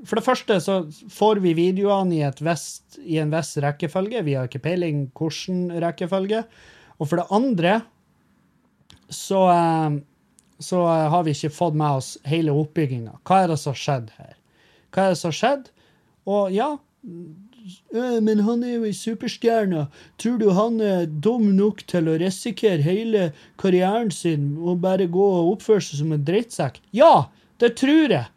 [0.04, 0.78] For det første så
[1.12, 4.24] får vi videoene i, vest, i en viss rekkefølge.
[4.26, 6.44] Vi har ikke peiling hvilken rekkefølge.
[6.98, 7.78] Og for det andre
[9.08, 10.00] så, eh,
[10.60, 13.18] så har vi ikke fått med oss hele oppbygginga.
[13.24, 14.34] Hva er det som har skjedd her?
[14.94, 15.70] Hva er det som har skjedd?
[16.30, 16.74] Og ja
[17.94, 19.86] «Øh, Men han er jo ei superstjerne.
[20.20, 23.30] Tror du han er dum nok til å risikere hele
[23.60, 26.80] karrieren sin og bare gå og oppføre seg som en drittsekk?
[26.92, 27.28] Ja,
[27.60, 28.28] det tror jeg.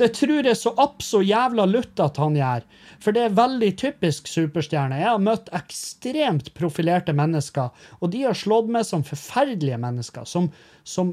[0.00, 2.64] Det tror jeg så abso jævla lutt at han gjør.
[3.04, 4.96] For det er veldig typisk superstjerne.
[4.96, 7.68] Jeg har møtt ekstremt profilerte mennesker,
[8.00, 10.24] og de har slått meg som forferdelige mennesker.
[10.28, 10.48] Som,
[10.88, 11.12] som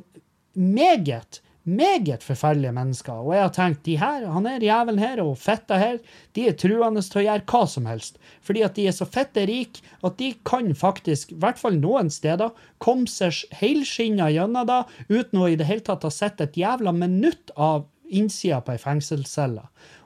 [0.55, 3.19] meget, meget forferdelige mennesker.
[3.25, 5.99] Og jeg har tenkt, de her, han her jævelen her og fetta her,
[6.37, 8.23] de er truende til å gjøre hva som helst.
[8.39, 12.07] Fordi at de er så fette rike at de kan faktisk, i hvert fall noen
[12.13, 14.81] steder, komme seg helskinna gjennom det
[15.11, 18.81] uten å i det hele tatt ha sett et jævla minutt av innsida på ei
[18.81, 19.65] fengselscelle.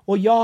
[0.09, 0.39] Og ja,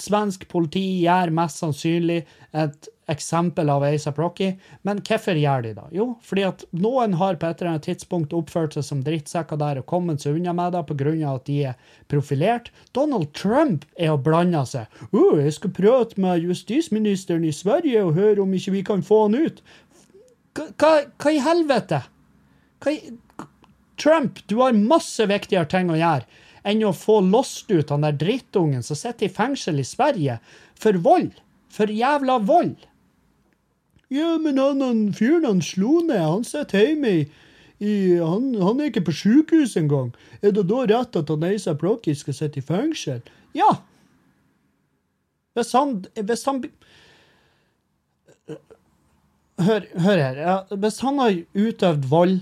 [0.00, 2.22] svensk politi gjør mest sannsynlig
[2.56, 4.52] et eksempel av ASAP Rocky,
[4.86, 5.86] men hvorfor gjør de det?
[5.96, 9.80] Jo, fordi at noen har på et eller annet tidspunkt oppført seg som drittsekker der
[9.80, 11.14] og kommet seg unna med det pga.
[11.34, 12.70] at de er profilert.
[12.94, 14.86] Donald Trump er og blander seg.
[15.10, 19.24] Å, jeg skal prate med justisministeren i Sverige og høre om ikke vi kan få
[19.26, 19.62] han ut.
[20.54, 22.04] Hva, hva i helvete?
[22.80, 23.00] Hva i
[24.00, 28.16] Trump, du har masse viktigere ting å gjøre enn å få låst ut han der
[28.20, 30.38] drittungen som sitter i fengsel i Sverige
[30.78, 31.32] for vold.
[31.70, 32.76] For jævla vold.
[34.10, 37.20] Ja, men han, han fyren han slo ned, han sitter hjemme i,
[37.78, 40.10] i han, han er ikke på sjukehus engang.
[40.42, 43.22] Er det da rett at han Eisa Plokki skal sitte i fengsel?
[43.54, 43.70] Ja.
[45.54, 46.64] Hvis han, hvis han
[49.60, 50.38] Hør, hør her.
[50.72, 52.38] Hvis han har utøvd vold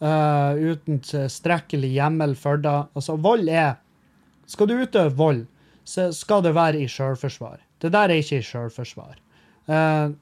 [0.00, 3.78] eh, uten tilstrekkelig hjemmel for det Altså, vold er
[4.46, 5.46] Skal du utøve vold,
[5.84, 7.58] så skal det være i sjølforsvar.
[7.80, 9.18] Det der er ikke i sjølforsvar.
[9.68, 10.16] Uh,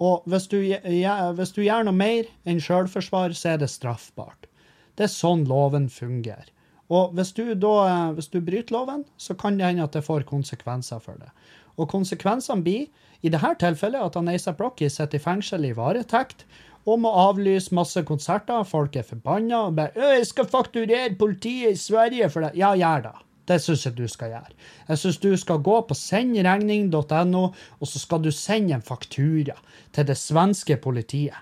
[0.00, 4.48] og hvis du, ja, hvis du gjør noe mer enn sjølforsvar, så er det straffbart.
[4.96, 6.48] Det er sånn loven fungerer.
[6.90, 10.02] Og hvis du da eh, hvis du bryter loven, så kan det hende at det
[10.06, 11.30] får konsekvenser for det.
[11.78, 12.88] Og konsekvensene blir
[13.22, 16.46] i dette tilfellet at han ASAP Rocky sitter i fengsel i varetekt
[16.86, 18.62] og må avlyse masse konserter.
[18.64, 23.02] Folk er forbanna og bare 'Jeg skal fakturere politiet i Sverige for det.' Ja, gjør
[23.02, 23.16] det.
[23.48, 24.54] Det syns jeg du skal gjøre.
[24.88, 27.44] Jeg syns du skal gå på sendregning.no,
[27.80, 29.56] og så skal du sende en faktura
[29.92, 31.34] til det svenske politiet.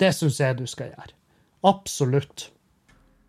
[0.00, 1.12] Det syns jeg du skal gjøre.
[1.64, 2.50] Absolutt.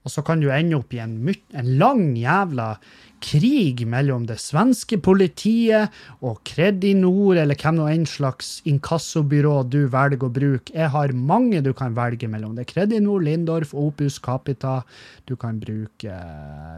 [0.08, 2.78] Og så kan du ende opp i en, en lang jævla
[3.20, 5.94] krig mellom det svenske politiet
[6.26, 10.74] og Kredinor, eller hvem nå enn slags inkassobyrå du velger å bruke.
[10.76, 12.56] Jeg har mange du kan velge mellom.
[12.56, 14.80] Det er Kredinor, Lindorf, Opus Capita.
[15.26, 16.22] Du kan bruke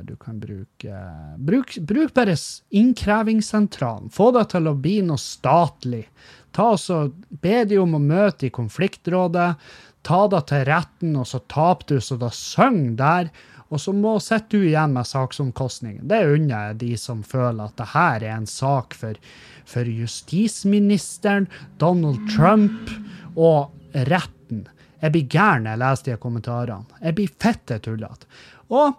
[0.08, 1.04] Du kan bruke
[1.38, 2.38] Bruk, bruk bare
[2.72, 4.10] innkrevingssentralen.
[4.10, 6.08] Få det til å bli noe statlig.
[6.56, 9.52] Ta også, Be de om å møte i konfliktrådet.
[10.08, 13.32] Ta det til retten, og så taper du så det synger der.
[13.70, 16.08] Og så må sitter du igjen med saksomkostningen.
[16.10, 19.20] Det unner jeg de som føler at det her er en sak for,
[19.70, 21.45] for justisministeren,
[21.82, 22.89] Donald Trump
[23.36, 23.70] og
[24.10, 24.66] retten.
[25.00, 27.00] Jeg blir gæren når jeg leser de kommentarene.
[27.04, 28.30] Jeg blir fitte tullete.
[28.74, 28.97] Og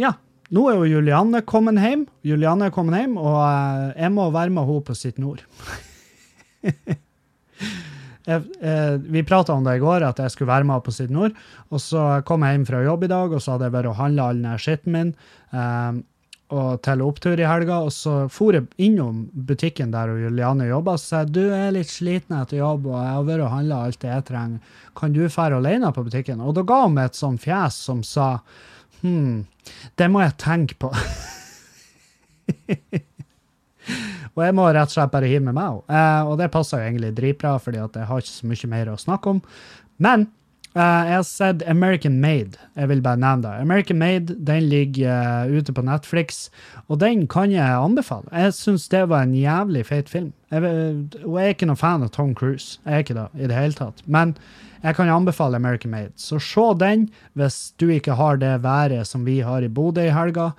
[0.00, 0.16] ja,
[0.54, 4.52] nå er jo Julianne kommet hjem, Julianne er kommet hjem, og eh, jeg må være
[4.54, 5.44] med henne på sitt nord.
[8.26, 11.36] eh, vi prata om det i går, at jeg skulle være med på Syd Nord.
[11.70, 14.00] Og så kom jeg hjem fra jobb i dag, og så hadde jeg vært og
[14.00, 15.14] handla all den skitten min.
[15.52, 16.02] Eh,
[16.54, 17.80] og til opptur i helga.
[17.86, 21.90] Og så for jeg innom butikken der og Juliane jobba, og sa du er litt
[21.90, 24.76] sliten etter jobb, og jeg har vært og handla alt det jeg trenger.
[24.98, 26.44] Kan du dra alene på butikken?
[26.44, 28.28] Og da ga hun meg et sånt fjes som sa
[29.00, 29.44] hm,
[29.96, 30.92] det må jeg tenke på.
[34.34, 35.82] Og jeg må rett og slett bare hive med meg òg.
[35.90, 38.98] Eh, og det passer jo egentlig dritbra, fordi jeg har ikke så mye mer å
[38.98, 39.38] snakke om.
[40.02, 40.26] Men
[40.74, 42.58] eh, jeg har sett American Made.
[42.74, 43.54] Jeg vil bare nevne det.
[43.62, 46.48] American Made den ligger uh, ute på Netflix,
[46.88, 48.26] og den kan jeg anbefale.
[48.34, 50.32] Jeg syns det var en jævlig feit film.
[50.50, 50.66] Jeg,
[51.22, 52.80] og jeg er ikke noen fan av Tom Cruise.
[52.84, 54.02] Jeg er ikke det i det hele tatt.
[54.06, 54.34] Men
[54.84, 56.12] jeg kan anbefale American Made.
[56.20, 57.06] Så se den
[57.38, 60.50] hvis du ikke har det været som vi har i Bodø i helga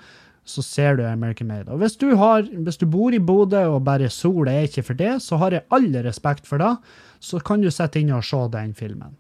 [0.45, 1.71] så ser du American Made.
[1.73, 4.97] Og hvis du, har, hvis du bor i Bodø og bare sol er ikke for
[4.97, 6.75] det, så har jeg all respekt for det.
[7.19, 9.17] Så kan du sette inn og se den filmen.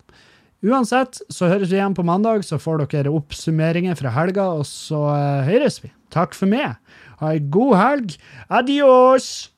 [0.65, 5.01] Uansett, så høres vi igjen på mandag, så får dere oppsummeringer fra helga, og så
[5.11, 5.91] uh, høres vi.
[6.13, 6.79] Takk for meg.
[7.21, 8.15] Ha ei god helg.
[8.49, 9.54] Adios!